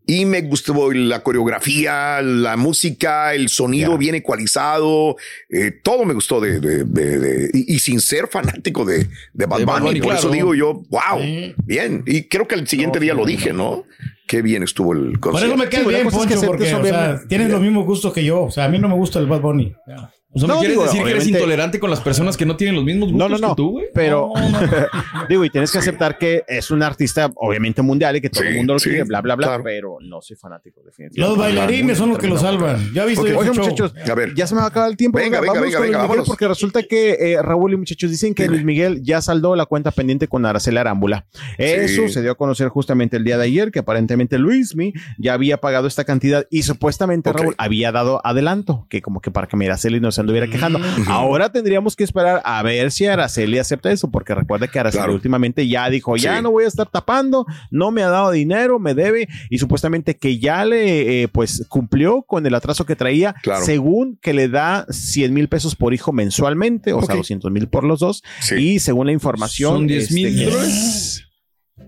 y 0.06 0.26
me 0.26 0.43
gustó 0.43 0.93
la 0.93 1.23
coreografía, 1.23 2.20
la 2.23 2.56
música, 2.58 3.32
el 3.35 3.49
sonido 3.49 3.93
Ya. 3.93 3.97
bien 3.99 4.14
ecualizado, 4.14 5.17
eh, 5.49 5.70
todo 5.82 6.05
me 6.05 6.12
gustó 6.14 6.41
de, 6.41 6.61
de- 6.61 6.85
de- 6.85 7.19
de- 7.19 7.50
y, 7.55 7.76
y 7.76 7.79
sin 7.79 8.00
ser 8.00 8.29
fanático 8.29 8.85
de, 8.85 9.06
de 9.32 9.47
Bad 9.47 9.58
De 9.61 9.64
Bad 9.64 9.81
Bunny. 9.81 9.87
Bunny, 9.88 10.00
Por 10.00 10.12
eso 10.14 10.29
claro. 10.29 10.35
digo 10.35 10.55
yo, 10.55 10.75
wow, 10.91 11.20
Sí. 11.20 11.55
bien. 11.64 12.03
Y 12.06 12.25
creo 12.25 12.47
que 12.47 12.56
el 12.56 12.69
siguiente 12.69 12.99
No, 12.99 13.03
día 13.05 13.14
lo 13.14 13.20
no, 13.20 13.26
dije, 13.26 13.53
¿no? 13.55 13.85
Qué 14.26 14.43
bien 14.43 14.62
estuvo 14.64 14.93
el 14.93 15.19
Por 15.20 15.37
eso 15.37 15.46
concierto. 15.49 15.56
me 15.56 15.69
cae 15.69 15.81
Sí, 15.84 15.88
bien, 15.88 16.05
cosa 16.05 16.17
es 16.20 16.26
que 16.26 16.34
Poncho, 16.34 16.46
porque 16.49 16.75
o 16.75 16.82
bien- 16.82 16.94
sea, 16.94 17.20
tienes 17.28 17.50
los 17.50 17.61
mismos 17.61 17.84
gustos 17.87 18.12
que 18.12 18.25
yo. 18.25 18.43
O 18.44 18.50
sea, 18.50 18.64
a 18.64 18.69
mí 18.69 18.78
no 18.78 18.88
me 18.88 18.94
gusta 18.96 19.19
el 19.20 19.26
Bad 19.26 19.40
Bunny. 19.40 19.73
O 20.36 20.38
sea, 20.38 20.48
¿me 20.48 20.54
No, 20.54 20.60
quieres 20.60 20.76
digo, 20.76 20.84
decir 20.84 21.02
que 21.02 21.10
eres 21.10 21.26
intolerante 21.28 21.80
con 21.80 21.88
las 21.88 22.00
personas 22.00 22.36
que 22.36 22.44
no 22.44 22.56
tienen 22.56 22.76
los 22.76 22.84
mismos 22.84 23.10
gustos 23.10 23.30
no, 23.30 23.38
no. 23.38 23.48
que 23.54 23.56
tú, 23.56 23.70
güey? 23.70 23.86
Pero, 23.94 24.32
No, 24.36 24.50
no, 24.50 24.60
no. 24.60 24.68
digo, 25.30 25.44
y 25.44 25.50
tienes 25.50 25.72
que 25.72 25.78
aceptar 25.78 26.18
que 26.18 26.44
es 26.46 26.70
un 26.70 26.82
artista, 26.82 27.30
obviamente 27.36 27.80
mundial 27.82 28.16
y 28.16 28.20
que 28.20 28.28
todo 28.28 28.42
Sí, 28.42 28.48
el 28.50 28.56
mundo 28.56 28.74
lo 28.74 28.78
sí, 28.78 28.90
quiere, 28.90 29.04
bla, 29.04 29.22
bla, 29.22 29.34
bla, 29.34 29.46
claro. 29.46 29.64
pero 29.64 29.96
no 30.02 30.20
soy 30.20 30.36
fanático, 30.36 30.82
definitivamente. 30.84 31.20
Los 31.20 31.38
bailarines 31.38 31.96
son 31.98 32.10
los 32.10 32.18
que 32.18 32.28
lo 32.28 32.36
salvan. 32.38 32.92
Ya 32.92 33.04
viste 33.06 33.20
Ok. 33.22 33.28
ese 33.28 33.36
Oye, 33.38 33.50
show? 33.54 33.64
muchachos, 33.64 33.94
A 34.10 34.14
ver. 34.14 34.34
ya 34.34 34.46
se 34.46 34.54
me 34.54 34.58
va 34.60 34.66
a 34.66 34.68
acabar 34.68 34.90
el 34.90 34.96
tiempo. 34.98 35.16
Venga, 35.18 35.40
venga, 35.40 35.52
vámonos 35.54 35.64
venga, 35.68 35.78
con 35.78 35.86
venga, 35.86 35.98
Luis 35.98 36.08
vámonos. 36.08 36.28
Porque 36.28 36.48
resulta 36.48 36.82
que 36.82 37.12
eh, 37.32 37.43
Raúl 37.43 37.72
y 37.72 37.76
muchachos 37.78 38.10
dicen 38.10 38.34
que 38.34 38.43
Dime. 38.43 38.55
Luis 38.56 38.64
Miguel 38.66 39.02
ya 39.02 39.22
saldó 39.22 39.56
la 39.56 39.64
cuenta 39.66 39.90
pendiente 39.90 40.28
con 40.28 40.44
Araceli 40.44 40.76
Arámbula. 40.76 41.26
Eso 41.56 42.02
Sí. 42.06 42.12
se 42.12 42.20
dio 42.22 42.32
a 42.32 42.34
conocer 42.34 42.69
justamente 42.69 43.16
el 43.16 43.24
día 43.24 43.38
de 43.38 43.44
ayer, 43.44 43.70
que 43.70 43.78
aparentemente 43.78 44.38
Luismi 44.38 44.93
ya 45.19 45.32
había 45.32 45.56
pagado 45.58 45.86
esta 45.86 46.05
cantidad 46.05 46.46
y 46.50 46.62
supuestamente. 46.62 47.32
Raúl 47.32 47.55
había 47.58 47.90
dado 47.93 48.20
adelanto, 48.24 48.86
que 48.90 49.00
como 49.00 49.20
que 49.20 49.31
para 49.31 49.46
que 49.46 49.56
Araceli 49.56 50.00
no 50.00 50.12
se 50.12 50.25
anduviera 50.26 50.46
quejando. 50.48 50.78
Ahora 51.06 51.50
tendríamos 51.50 51.96
que 51.96 52.04
esperar 52.04 52.42
a 52.44 52.62
ver 52.62 52.90
si 52.92 53.06
Araceli 53.06 53.58
acepta 53.58 53.90
eso, 53.90 54.10
porque 54.10 54.34
recuerda 54.34 54.68
que 54.68 54.78
Araceli 54.78 55.00
Claro. 55.00 55.14
últimamente 55.14 55.66
ya 55.68 55.88
dijo, 55.88 56.16
ya 56.16 56.36
Sí. 56.36 56.42
no 56.42 56.50
voy 56.50 56.64
a 56.64 56.68
estar 56.68 56.88
tapando, 56.88 57.46
no 57.70 57.90
me 57.90 58.02
ha 58.02 58.08
dado 58.08 58.30
dinero, 58.30 58.78
me 58.78 58.94
debe, 58.94 59.28
y 59.50 59.58
supuestamente 59.58 60.16
que 60.16 60.38
ya 60.38 60.64
le, 60.64 61.22
eh, 61.22 61.28
pues, 61.28 61.64
cumplió 61.68 62.22
con 62.22 62.44
el 62.46 62.54
atraso 62.54 62.84
que 62.86 62.96
traía, 62.96 63.34
Claro. 63.42 63.64
según 63.64 64.18
que 64.20 64.34
le 64.34 64.48
da 64.48 64.86
100 64.90 65.32
mil 65.32 65.48
pesos 65.48 65.74
por 65.76 65.94
hijo 65.94 66.12
mensualmente, 66.12 66.92
o 66.92 67.00
sea, 67.02 67.14
Ok. 67.14 67.18
200 67.20 67.50
mil 67.50 67.68
por 67.68 67.84
los 67.84 68.00
dos, 68.00 68.22
Sí. 68.40 68.54
y 68.56 68.78
según 68.78 69.06
la 69.06 69.12
información... 69.12 69.72
¿Son 69.72 69.86
10 69.86 70.10
mil 70.12 70.26
este, 70.26 70.38
que- 70.44 70.50
dólares? 70.50 71.22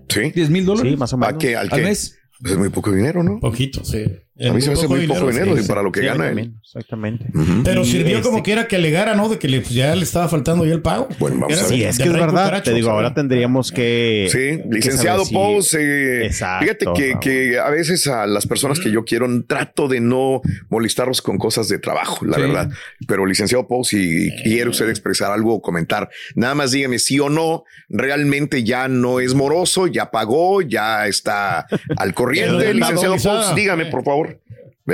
Sí. 0.09 0.19
¿10 0.33 0.49
mil 0.49 0.65
dólares? 0.65 0.91
Sí, 0.91 0.97
más 0.97 1.13
o 1.13 1.17
menos. 1.17 1.35
¿A 1.35 1.37
qué? 1.37 1.55
¿Al 1.55 1.69
al 1.71 1.79
qué? 1.79 1.83
mes. 1.85 2.15
Pues 2.41 2.53
es 2.53 2.57
muy 2.59 2.69
poco 2.69 2.91
dinero, 2.91 3.21
¿no? 3.23 3.39
Poquito, 3.39 3.83
sí. 3.83 4.05
A 4.47 4.53
mí 4.53 4.61
se 4.61 4.67
me 4.69 4.73
hace 4.73 4.87
muy 4.87 5.05
poco 5.07 5.27
dinero 5.29 5.57
sí. 5.57 5.67
para 5.67 5.81
lo 5.81 5.91
que 5.91 5.99
Sí, 6.01 6.05
gana. 6.05 6.29
él. 6.29 6.53
Exactamente. 6.63 7.25
Pero 7.63 7.83
sirvió 7.83 8.17
este, 8.17 8.29
como 8.29 8.41
quiera 8.43 8.67
que 8.67 8.75
alegara, 8.77 9.15
¿no? 9.15 9.27
De 9.27 9.37
que 9.39 9.47
le, 9.47 9.59
pues, 9.61 9.73
ya 9.73 9.95
le 9.95 10.03
estaba 10.03 10.29
faltando 10.29 10.65
ya 10.65 10.73
el 10.73 10.81
pago. 10.81 11.07
Bueno, 11.19 11.37
vamos 11.41 11.53
Era 11.57 11.65
a 11.65 11.67
ver. 11.69 11.73
Sí, 11.77 11.83
es 11.83 11.97
que 11.97 12.03
es 12.05 12.13
verdad. 12.13 12.63
Te 12.63 12.73
digo, 12.73 12.91
ahora 12.91 13.13
tendríamos 13.13 13.71
que. 13.71 14.27
Sí, 14.31 14.37
que 14.37 14.63
licenciado 14.75 15.25
saber 15.25 15.27
si- 15.27 15.33
Pous, 15.33 15.73
eh, 15.73 16.25
Exacto, 16.25 16.63
fíjate 16.63 16.85
que, 16.95 17.19
que 17.19 17.59
a 17.59 17.69
veces 17.69 18.07
a 18.07 18.25
las 18.27 18.45
personas 18.47 18.79
que 18.79 18.91
yo 18.91 19.03
quiero 19.03 19.27
trato 19.45 19.87
de 19.87 19.99
no 19.99 20.41
molestarlos 20.69 21.21
con 21.21 21.37
cosas 21.37 21.67
de 21.67 21.79
trabajo, 21.79 22.25
la 22.25 22.35
Sí. 22.35 22.41
verdad. 22.41 22.69
Pero 23.07 23.25
licenciado 23.25 23.67
Pous, 23.67 23.89
si 23.89 24.29
quiere 24.43 24.69
usted 24.69 24.89
expresar 24.89 25.31
algo 25.31 25.55
o 25.55 25.61
comentar, 25.61 26.09
nada 26.35 26.55
más 26.55 26.71
dígame 26.71 26.99
sí 26.99 27.19
o 27.19 27.29
no, 27.29 27.63
realmente 27.89 28.63
ya 28.63 28.87
no 28.87 29.19
es 29.19 29.33
moroso, 29.33 29.87
ya 29.87 30.11
pagó, 30.11 30.61
ya 30.61 31.07
está 31.07 31.65
al 31.97 32.13
corriente. 32.13 32.73
Licenciado. 32.73 33.15
Pous, 33.17 33.55
dígame 33.55 33.87
por 33.87 34.03
favor. 34.03 34.28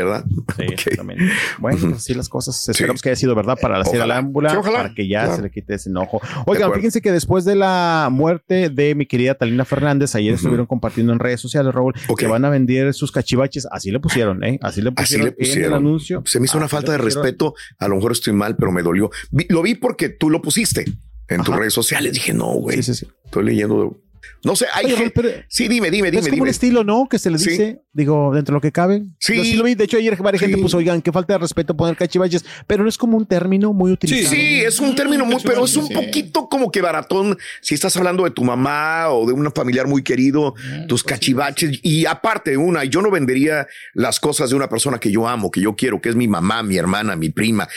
¿Verdad? 0.03 0.23
Sí, 0.57 0.63
Ok. 0.65 0.71
exactamente. 0.73 1.23
Bueno, 1.59 1.79
pues 1.81 1.93
así 1.93 2.13
las 2.13 2.29
cosas. 2.29 2.55
Sí. 2.63 2.71
Esperamos 2.71 3.01
que 3.01 3.09
haya 3.09 3.15
sido 3.15 3.33
verdad 3.35 3.57
para 3.59 3.77
la 3.79 3.85
Ojalá. 3.85 4.17
ámbula, 4.17 4.49
Sí, 4.51 4.57
ojalá. 4.57 4.77
para 4.83 4.93
que 4.93 5.07
ya 5.07 5.21
Claro. 5.23 5.35
se 5.37 5.41
le 5.43 5.51
quite 5.51 5.75
ese 5.75 5.89
enojo. 5.89 6.21
Oigan, 6.45 6.71
fíjense 6.73 7.01
que 7.01 7.11
después 7.11 7.45
de 7.45 7.55
la 7.55 8.09
muerte 8.11 8.69
de 8.69 8.95
mi 8.95 9.05
querida 9.05 9.35
Talina 9.35 9.65
Fernández, 9.65 10.13
ayer 10.15 10.33
estuvieron 10.35 10.65
compartiendo 10.65 11.13
en 11.13 11.19
redes 11.19 11.41
sociales, 11.41 11.73
Raúl, 11.73 11.93
que 12.17 12.27
van 12.27 12.45
a 12.45 12.49
vender 12.49 12.93
sus 12.93 13.11
cachivaches. 13.11 13.67
Así 13.71 13.91
le 13.91 13.99
pusieron, 13.99 14.43
¿eh? 14.43 14.59
Así 14.61 14.81
le 14.81 14.89
Así 14.89 14.95
pusieron, 14.95 15.25
le 15.25 15.31
pusieron. 15.31 15.63
en 15.63 15.69
el 15.71 15.73
anuncio. 15.77 16.23
Se 16.25 16.39
me 16.39 16.45
hizo 16.45 16.57
una 16.57 16.65
Así 16.67 16.75
falta 16.75 16.91
de 16.91 16.97
respeto. 16.99 17.53
A 17.79 17.87
lo 17.87 17.95
mejor 17.95 18.11
estoy 18.11 18.33
mal, 18.33 18.55
pero 18.55 18.71
me 18.71 18.81
dolió. 18.83 19.09
Vi- 19.31 19.47
lo 19.49 19.61
vi 19.61 19.75
porque 19.75 20.09
tú 20.09 20.29
lo 20.29 20.41
pusiste 20.41 20.85
en 21.27 21.41
tus 21.43 21.55
redes 21.55 21.73
sociales. 21.73 22.13
Dije, 22.13 22.33
no, 22.33 22.45
güey. 22.53 22.77
Sí, 22.77 22.83
sí, 22.93 23.05
sí. 23.05 23.07
Estoy 23.25 23.45
leyendo. 23.45 23.99
No 24.43 24.55
sé, 24.55 24.65
hay 24.73 24.85
Oye, 24.85 24.95
gente- 24.97 25.11
pero- 25.15 25.29
Sí, 25.47 25.67
dime, 25.67 25.89
dime, 25.91 26.07
Es 26.09 26.11
dime, 26.11 26.21
como 26.23 26.31
dime. 26.35 26.41
un 26.43 26.47
estilo, 26.49 26.83
¿no? 26.83 27.07
Que 27.09 27.17
se 27.19 27.29
le 27.31 27.37
Sí. 27.39 27.51
dice, 27.51 27.81
digo, 27.93 28.31
dentro 28.33 28.53
de 28.53 28.57
lo 28.57 28.61
que 28.61 28.71
cabe. 28.71 29.03
Sí. 29.19 29.35
Yo 29.37 29.43
sí 29.43 29.55
lo 29.55 29.63
vi. 29.63 29.75
De 29.75 29.85
hecho, 29.85 29.97
ayer 29.97 30.15
varias 30.17 30.39
Sí. 30.41 30.45
gente 30.47 30.61
puso, 30.61 30.77
oigan, 30.77 31.01
qué 31.01 31.11
falta 31.11 31.33
de 31.33 31.39
respeto 31.39 31.75
poner 31.75 31.95
cachivaches, 31.95 32.45
pero 32.67 32.83
no 32.83 32.89
es 32.89 32.97
como 32.97 33.17
un 33.17 33.25
término 33.25 33.73
muy 33.73 33.91
utilizado. 33.91 34.35
Sí, 34.35 34.61
es 34.61 34.79
un 34.79 34.95
término 34.95 35.25
muy, 35.25 35.37
pero 35.43 35.65
es 35.65 35.75
un 35.75 35.87
Sí. 35.87 35.93
poquito 35.93 36.47
como 36.49 36.71
que 36.71 36.81
baratón. 36.81 37.37
Si 37.61 37.73
estás 37.73 37.95
hablando 37.97 38.23
de 38.23 38.31
tu 38.31 38.43
mamá 38.43 39.09
o 39.09 39.25
de 39.25 39.33
un 39.33 39.51
familiar 39.51 39.87
muy 39.87 40.03
querido, 40.03 40.53
tus 40.87 41.03
cachivaches. 41.03 41.79
Y 41.83 42.05
aparte, 42.05 42.57
una, 42.57 42.83
yo 42.83 43.01
no 43.01 43.09
vendería 43.11 43.67
las 43.93 44.19
cosas 44.19 44.49
de 44.49 44.55
una 44.55 44.69
persona 44.69 44.99
que 44.99 45.11
yo 45.11 45.27
amo, 45.27 45.49
que 45.51 45.61
yo 45.61 45.75
quiero, 45.75 46.01
que 46.01 46.09
es 46.09 46.15
mi 46.15 46.27
mamá, 46.27 46.61
mi 46.63 46.77
hermana, 46.77 47.15
mi 47.15 47.29
prima, 47.29 47.67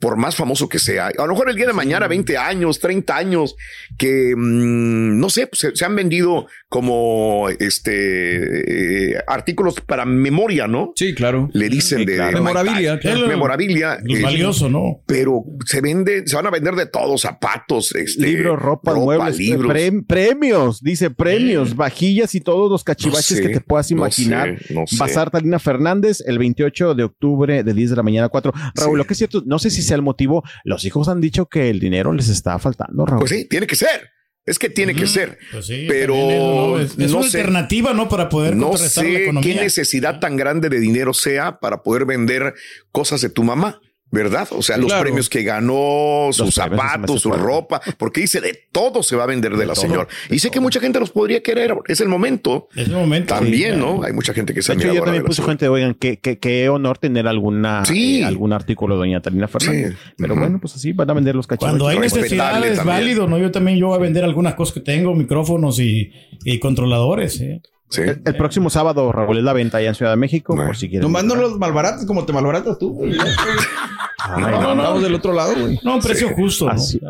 por 0.00 0.16
más 0.16 0.36
famoso 0.36 0.68
que 0.68 0.78
sea. 0.78 1.08
A 1.08 1.26
lo 1.26 1.28
mejor 1.28 1.50
el 1.50 1.56
día 1.56 1.66
de 1.66 1.72
mañana, 1.72 2.06
20 2.08 2.36
años, 2.36 2.78
30 2.78 3.16
años, 3.16 3.56
que 3.96 4.34
mm, 4.36 5.18
no 5.18 5.30
sé, 5.30 5.46
pues, 5.46 5.60
se, 5.60 5.74
se 5.76 5.84
han 5.84 5.94
vendido 5.96 6.46
como 6.68 7.48
este 7.58 9.12
eh, 9.12 9.18
artículos 9.26 9.80
para 9.80 10.04
memoria, 10.04 10.66
¿no? 10.66 10.92
Sí, 10.96 11.14
claro. 11.14 11.48
Le 11.52 11.68
dicen 11.68 12.00
Sí, 12.00 12.04
de 12.04 12.16
claro. 12.16 12.38
Memorabilia, 12.38 12.98
claro. 12.98 13.26
memorabilia. 13.26 13.98
Lo 14.04 14.16
eh, 14.16 14.22
valioso, 14.22 14.68
¿no? 14.68 15.02
pero 15.06 15.42
se 15.66 15.80
vende, 15.80 16.26
se 16.26 16.36
van 16.36 16.46
a 16.46 16.50
vender 16.50 16.74
de 16.74 16.86
todo, 16.86 17.16
zapatos, 17.18 17.94
este, 17.94 18.26
Libros, 18.26 18.58
ropa, 18.60 18.94
muebles, 18.94 19.38
libros. 19.38 19.70
pre- 19.72 20.02
premios, 20.06 20.82
dice 20.82 21.10
premios, 21.10 21.74
vajillas 21.76 22.34
y 22.34 22.40
todos 22.40 22.70
los 22.70 22.84
cachivaches 22.84 23.30
No 23.32 23.36
sé, 23.36 23.42
que 23.42 23.48
te 23.54 23.60
puedas 23.60 23.90
no 23.90 23.98
imaginar. 23.98 24.58
sé, 24.60 24.74
no 24.74 24.86
sé. 24.86 24.96
Bazar 24.98 25.30
Talina 25.30 25.58
Fernández 25.58 26.22
el 26.26 26.38
28 26.38 26.94
de 26.94 27.04
octubre 27.04 27.62
de 27.62 27.74
10 27.74 27.90
de 27.90 27.96
la 27.96 28.02
mañana 28.02 28.26
a 28.26 28.28
4. 28.28 28.52
Raúl, 28.74 28.92
Sí. 28.92 28.96
lo 28.98 29.04
que 29.06 29.14
es 29.14 29.18
cierto, 29.18 29.42
no 29.46 29.58
sé 29.58 29.70
si 29.70 29.82
sea 29.88 29.96
el 29.96 30.02
motivo, 30.02 30.44
los 30.64 30.84
hijos 30.84 31.08
han 31.08 31.20
dicho 31.20 31.46
que 31.46 31.68
el 31.70 31.80
dinero 31.80 32.12
les 32.12 32.28
está 32.28 32.58
faltando, 32.58 33.04
Raúl. 33.06 33.20
Pues 33.20 33.30
sí, 33.32 33.46
tiene 33.48 33.66
que 33.66 33.76
ser. 33.76 34.10
Es 34.46 34.58
que 34.58 34.70
tiene 34.70 34.94
que 34.94 35.06
ser. 35.06 35.38
Pues 35.52 35.66
sí, 35.66 35.84
Pero 35.88 36.14
¿no? 36.14 36.78
es, 36.78 36.92
es 36.98 37.10
no 37.12 37.18
una 37.18 37.28
sé. 37.28 37.38
alternativa, 37.38 37.92
¿no? 37.92 38.08
Para 38.08 38.30
poder 38.30 38.56
No 38.56 38.68
contrarrestar 38.70 39.04
la 39.04 39.10
sé 39.10 39.22
economía. 39.24 39.54
qué 39.54 39.60
necesidad 39.60 40.20
tan 40.20 40.36
grande 40.36 40.70
de 40.70 40.80
dinero 40.80 41.12
sea 41.12 41.60
para 41.60 41.82
poder 41.82 42.06
vender 42.06 42.54
cosas 42.90 43.20
de 43.20 43.28
tu 43.28 43.44
mamá. 43.44 43.78
¿Verdad? 44.10 44.48
O 44.52 44.62
sea, 44.62 44.78
los 44.78 44.86
Claro. 44.86 45.02
premios 45.02 45.28
que 45.28 45.42
ganó, 45.42 46.28
sus 46.32 46.54
zapatos, 46.54 47.20
su 47.20 47.28
fuerte. 47.28 47.44
ropa, 47.46 47.80
porque 47.98 48.22
dice 48.22 48.40
de 48.40 48.58
todo 48.72 49.02
se 49.02 49.16
va 49.16 49.24
a 49.24 49.26
vender 49.26 49.54
de, 49.56 49.66
la 49.66 49.74
todo, 49.74 49.82
señora. 49.82 50.08
de 50.30 50.36
Y 50.36 50.38
sé 50.38 50.50
que 50.50 50.60
mucha 50.60 50.80
gente 50.80 50.98
los 50.98 51.10
podría 51.10 51.42
querer. 51.42 51.74
Es 51.88 52.00
el 52.00 52.08
momento. 52.08 52.68
Es 52.74 52.88
el 52.88 52.94
momento. 52.94 53.34
También, 53.34 53.74
sí, 53.74 53.78
¿no? 53.80 53.86
claro. 53.96 54.04
Hay 54.04 54.12
mucha 54.14 54.32
gente 54.32 54.54
que 54.54 54.62
se 54.62 54.72
De 54.74 54.78
hecho, 54.82 54.94
yo 54.94 55.02
también 55.02 55.22
de 55.22 55.26
puse 55.26 55.42
gente, 55.42 55.68
oigan, 55.68 55.92
qué, 55.94 56.18
qué, 56.18 56.38
qué 56.38 56.68
honor 56.70 56.96
tener 56.96 57.26
alguna, 57.28 57.84
Sí. 57.84 58.20
eh, 58.22 58.24
algún 58.24 58.54
artículo 58.54 58.94
de 58.94 59.00
doña 59.00 59.20
Talina 59.20 59.46
Fernández. 59.46 59.92
Sí. 59.92 60.12
Pero 60.16 60.36
bueno, 60.36 60.58
pues 60.58 60.74
así 60.74 60.92
van 60.94 61.10
a 61.10 61.12
vender 61.12 61.34
los 61.34 61.46
cachivaches. 61.46 61.78
Cuando 61.78 61.88
hay 61.88 61.98
necesidades, 61.98 62.78
es 62.78 62.84
válido, 62.84 63.26
¿no? 63.26 63.36
Yo 63.38 63.50
también 63.50 63.76
yo 63.78 63.88
voy 63.88 63.96
a 63.96 64.00
vender 64.00 64.24
algunas 64.24 64.54
cosas 64.54 64.72
que 64.74 64.80
tengo, 64.80 65.14
micrófonos 65.14 65.78
y, 65.80 66.12
y 66.44 66.58
controladores, 66.60 67.40
¿eh? 67.42 67.60
Sí. 67.90 68.02
El, 68.02 68.20
el 68.24 68.36
próximo 68.36 68.68
sábado, 68.70 69.10
Raúl, 69.12 69.38
es 69.38 69.44
la 69.44 69.52
venta 69.54 69.78
allá 69.78 69.88
en 69.88 69.94
Ciudad 69.94 70.12
de 70.12 70.16
México, 70.18 70.54
Bueno. 70.54 70.68
por 70.68 70.76
si 70.76 70.88
quieren. 70.90 71.02
Nomás 71.08 71.24
no 71.24 71.34
los 71.36 71.58
malbarates 71.58 72.04
como 72.06 72.26
te 72.26 72.32
malbaratas 72.32 72.78
tú, 72.78 72.92
güey. 72.92 73.12
Ay, 74.18 74.42
No, 74.42 74.74
no, 74.74 74.82
Estamos 74.82 75.02
del 75.02 75.14
otro 75.14 75.32
lado, 75.32 75.54
güey. 75.58 75.78
No, 75.82 75.94
un 75.94 76.02
precio 76.02 76.28
justo, 76.34 76.66
¿no? 76.66 76.72
Así. 76.72 77.00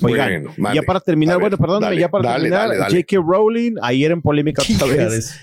Oigan, 0.00 0.44
Bueno, 0.44 0.50
vale. 0.56 0.76
ya 0.76 0.82
para 0.82 1.00
terminar, 1.00 1.36
ver, 1.36 1.42
bueno, 1.42 1.58
perdón, 1.58 1.82
dale, 1.82 2.00
ya 2.00 2.08
para 2.08 2.30
dale, 2.30 2.48
terminar, 2.50 2.68
dale. 2.78 2.94
J.K. 3.02 3.16
Rowling, 3.26 3.74
ayer 3.82 4.12
en 4.12 4.22
polémica 4.22 4.62
otra 4.62 4.86
vez, 5.08 5.38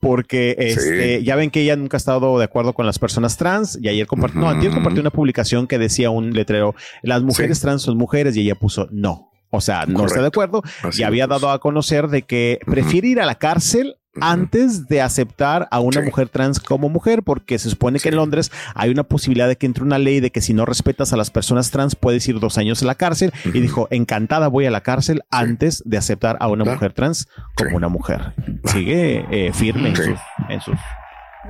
porque 0.00 0.54
este, 0.58 1.22
ya 1.24 1.34
ven 1.36 1.50
que 1.50 1.62
ella 1.62 1.76
nunca 1.76 1.96
ha 1.96 1.98
estado 1.98 2.38
de 2.38 2.44
acuerdo 2.44 2.72
con 2.74 2.84
las 2.86 2.98
personas 2.98 3.36
trans, 3.36 3.78
y 3.80 3.88
ayer 3.88 4.06
compartió, 4.06 4.40
no, 4.40 4.48
antier 4.50 4.72
compartió 4.72 5.00
una 5.00 5.10
publicación 5.10 5.66
que 5.66 5.78
decía 5.78 6.10
un 6.10 6.32
letrero, 6.32 6.74
las 7.02 7.22
mujeres 7.22 7.58
Sí. 7.58 7.62
trans 7.62 7.82
son 7.82 7.96
mujeres, 7.96 8.36
y 8.36 8.42
ella 8.42 8.54
puso 8.54 8.88
no. 8.90 9.27
O 9.50 9.60
sea, 9.60 9.86
no 9.86 10.04
está 10.06 10.20
de 10.20 10.26
acuerdo 10.28 10.62
Así 10.82 11.00
y 11.00 11.04
había 11.04 11.24
es. 11.24 11.30
dado 11.30 11.50
a 11.50 11.58
conocer 11.58 12.08
de 12.08 12.22
que 12.22 12.58
prefiere 12.66 13.08
ir 13.08 13.20
a 13.20 13.26
la 13.26 13.36
cárcel 13.36 13.96
antes 14.20 14.88
de 14.88 15.00
aceptar 15.00 15.68
a 15.70 15.78
una 15.78 16.00
Sí. 16.00 16.06
mujer 16.06 16.28
trans 16.28 16.58
como 16.58 16.88
mujer, 16.88 17.22
porque 17.22 17.58
se 17.58 17.70
supone 17.70 17.98
que 17.98 18.02
Sí. 18.04 18.08
en 18.08 18.16
Londres 18.16 18.50
hay 18.74 18.90
una 18.90 19.04
posibilidad 19.04 19.46
de 19.46 19.56
que 19.56 19.66
entre 19.66 19.84
una 19.84 19.98
ley 19.98 20.18
de 20.18 20.30
que 20.32 20.40
si 20.40 20.54
no 20.54 20.66
respetas 20.66 21.12
a 21.12 21.16
las 21.16 21.30
personas 21.30 21.70
trans 21.70 21.94
puedes 21.94 22.26
ir 22.28 22.40
dos 22.40 22.58
años 22.58 22.82
a 22.82 22.86
la 22.86 22.96
cárcel. 22.96 23.32
Y 23.44 23.60
dijo, 23.60 23.86
encantada 23.92 24.48
voy 24.48 24.66
a 24.66 24.70
la 24.72 24.80
cárcel 24.80 25.22
antes 25.30 25.82
de 25.86 25.98
aceptar 25.98 26.36
a 26.40 26.48
una 26.48 26.64
mujer 26.64 26.92
trans 26.94 27.28
como 27.54 27.70
Sí. 27.70 27.76
una 27.76 27.88
mujer. 27.88 28.34
Sigue 28.64 29.24
eh, 29.30 29.52
firme 29.52 29.90
en 29.90 29.96
sus, 29.96 30.18
en 30.48 30.60
sus 30.60 30.74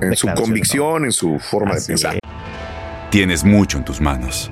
En 0.01 0.15
su 0.15 0.27
convicción, 0.35 1.05
en 1.05 1.11
su 1.11 1.39
forma 1.39 1.71
Así 1.71 1.87
de 1.87 1.87
pensar. 1.95 2.13
es. 2.15 2.19
Tienes 3.09 3.43
mucho 3.43 3.79
en 3.79 3.83
tus 3.85 3.99
manos. 3.99 4.51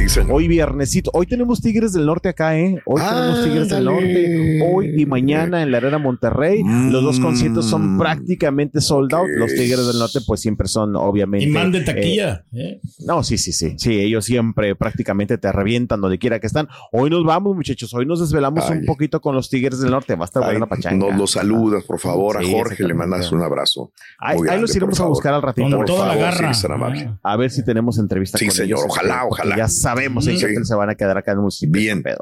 Dicen. 0.00 0.28
Hoy 0.30 0.48
viernesito, 0.48 1.10
hoy 1.12 1.26
tenemos 1.26 1.60
Tigres 1.60 1.92
del 1.92 2.06
Norte 2.06 2.30
acá, 2.30 2.58
¿eh? 2.58 2.80
Hoy 2.86 3.02
tenemos 3.02 3.44
Tigres 3.44 3.68
del. 3.68 3.84
Norte, 3.84 4.60
hoy 4.72 4.94
y 5.02 5.04
mañana 5.04 5.62
en 5.62 5.70
la 5.70 5.76
Arena 5.76 5.98
Monterrey. 5.98 6.62
Los 6.64 7.02
dos 7.04 7.20
conciertos 7.20 7.66
son 7.66 7.96
Mm. 7.96 7.98
prácticamente 7.98 8.80
sold 8.80 9.12
out. 9.14 9.28
Los 9.36 9.50
Tigres 9.52 9.86
del 9.86 9.98
Norte, 9.98 10.20
pues 10.26 10.40
siempre 10.40 10.68
son, 10.68 10.96
obviamente. 10.96 11.46
Y 11.46 11.50
man 11.50 11.70
de 11.70 11.78
eh, 11.78 11.84
taquilla. 11.84 12.44
¿eh? 12.54 12.80
no, 13.00 13.22
sí, 13.22 13.36
sí, 13.36 13.52
sí. 13.52 13.74
Sí, 13.76 14.00
ellos 14.00 14.24
siempre 14.24 14.74
prácticamente 14.74 15.36
te 15.36 15.52
revientan 15.52 16.00
donde 16.00 16.18
quiera 16.18 16.40
que 16.40 16.46
están. 16.46 16.66
Hoy 16.92 17.10
nos 17.10 17.22
vamos, 17.24 17.54
muchachos. 17.54 17.92
Hoy 17.92 18.06
nos 18.06 18.20
desvelamos 18.20 18.64
Ay. 18.70 18.78
un 18.78 18.84
poquito 18.86 19.20
con 19.20 19.34
los 19.34 19.50
Tigres 19.50 19.80
del 19.80 19.90
Norte. 19.90 20.14
Va 20.14 20.24
a 20.24 20.26
estar 20.26 20.42
buena 20.42 20.66
pachanga. 20.66 21.08
nos 21.08 21.18
lo 21.18 21.26
saludas, 21.26 21.84
por 21.84 21.98
favor, 22.00 22.38
a 22.38 22.40
Sí, 22.40 22.50
Jorge, 22.50 22.84
le 22.84 22.94
mandas 22.94 23.30
un 23.32 23.42
abrazo. 23.42 23.92
Ahí, 24.18 24.38
los 24.60 24.74
iremos 24.74 24.98
a 25.00 25.04
buscar 25.04 25.34
al 25.34 25.42
ratito. 25.42 25.76
Con 25.76 25.84
toda 25.84 26.06
la 26.08 26.16
garra. 26.16 26.52
Ah. 26.70 27.32
A 27.32 27.36
ver 27.36 27.50
si 27.50 27.62
tenemos 27.64 27.98
entrevista 27.98 28.38
Sí, 28.38 28.46
con 28.46 28.54
señor, 28.54 28.78
ellos. 28.78 28.84
ojalá, 28.88 29.24
porque 29.28 29.42
ojalá. 29.42 29.56
Ya 29.56 29.68
sabemos 29.90 30.24
Sí. 30.24 30.36
hotel 30.36 30.64
se 30.64 30.74
van 30.74 30.90
a 30.90 30.94
quedar 30.94 31.16
acá 31.18 31.32
en 31.32 31.38
el. 31.38 31.66
Bien, 31.68 32.02
bien. 32.02 32.16